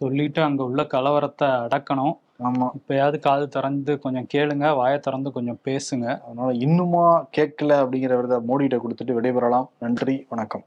சொல்லிட்டு 0.00 0.40
அங்க 0.42 0.62
உள்ள 0.64 0.82
கலவரத்தை 0.94 1.48
அடக்கணும். 1.64 2.14
ஆமா. 2.48 2.66
இப்பயாவது 2.78 3.16
காது 3.18 3.44
திறந்து 3.48 3.92
கொஞ்சம் 3.98 4.28
கேளுங்க 4.34 4.66
வாயை 4.76 4.98
திறந்து 4.98 5.30
கொஞ்சம் 5.32 5.60
பேசுங்க. 5.64 6.06
அதனால 6.26 6.48
இன்னுமா 6.66 7.04
கேட்கல 7.38 7.78
அப்படிங்கிற 7.82 8.16
விரத 8.20 8.40
மோடிகிட்ட 8.50 8.78
கொடுத்துட்டு 8.84 9.18
விடைபெறலாம். 9.18 9.68
நன்றி 9.78 10.16
வணக்கம். 10.28 10.64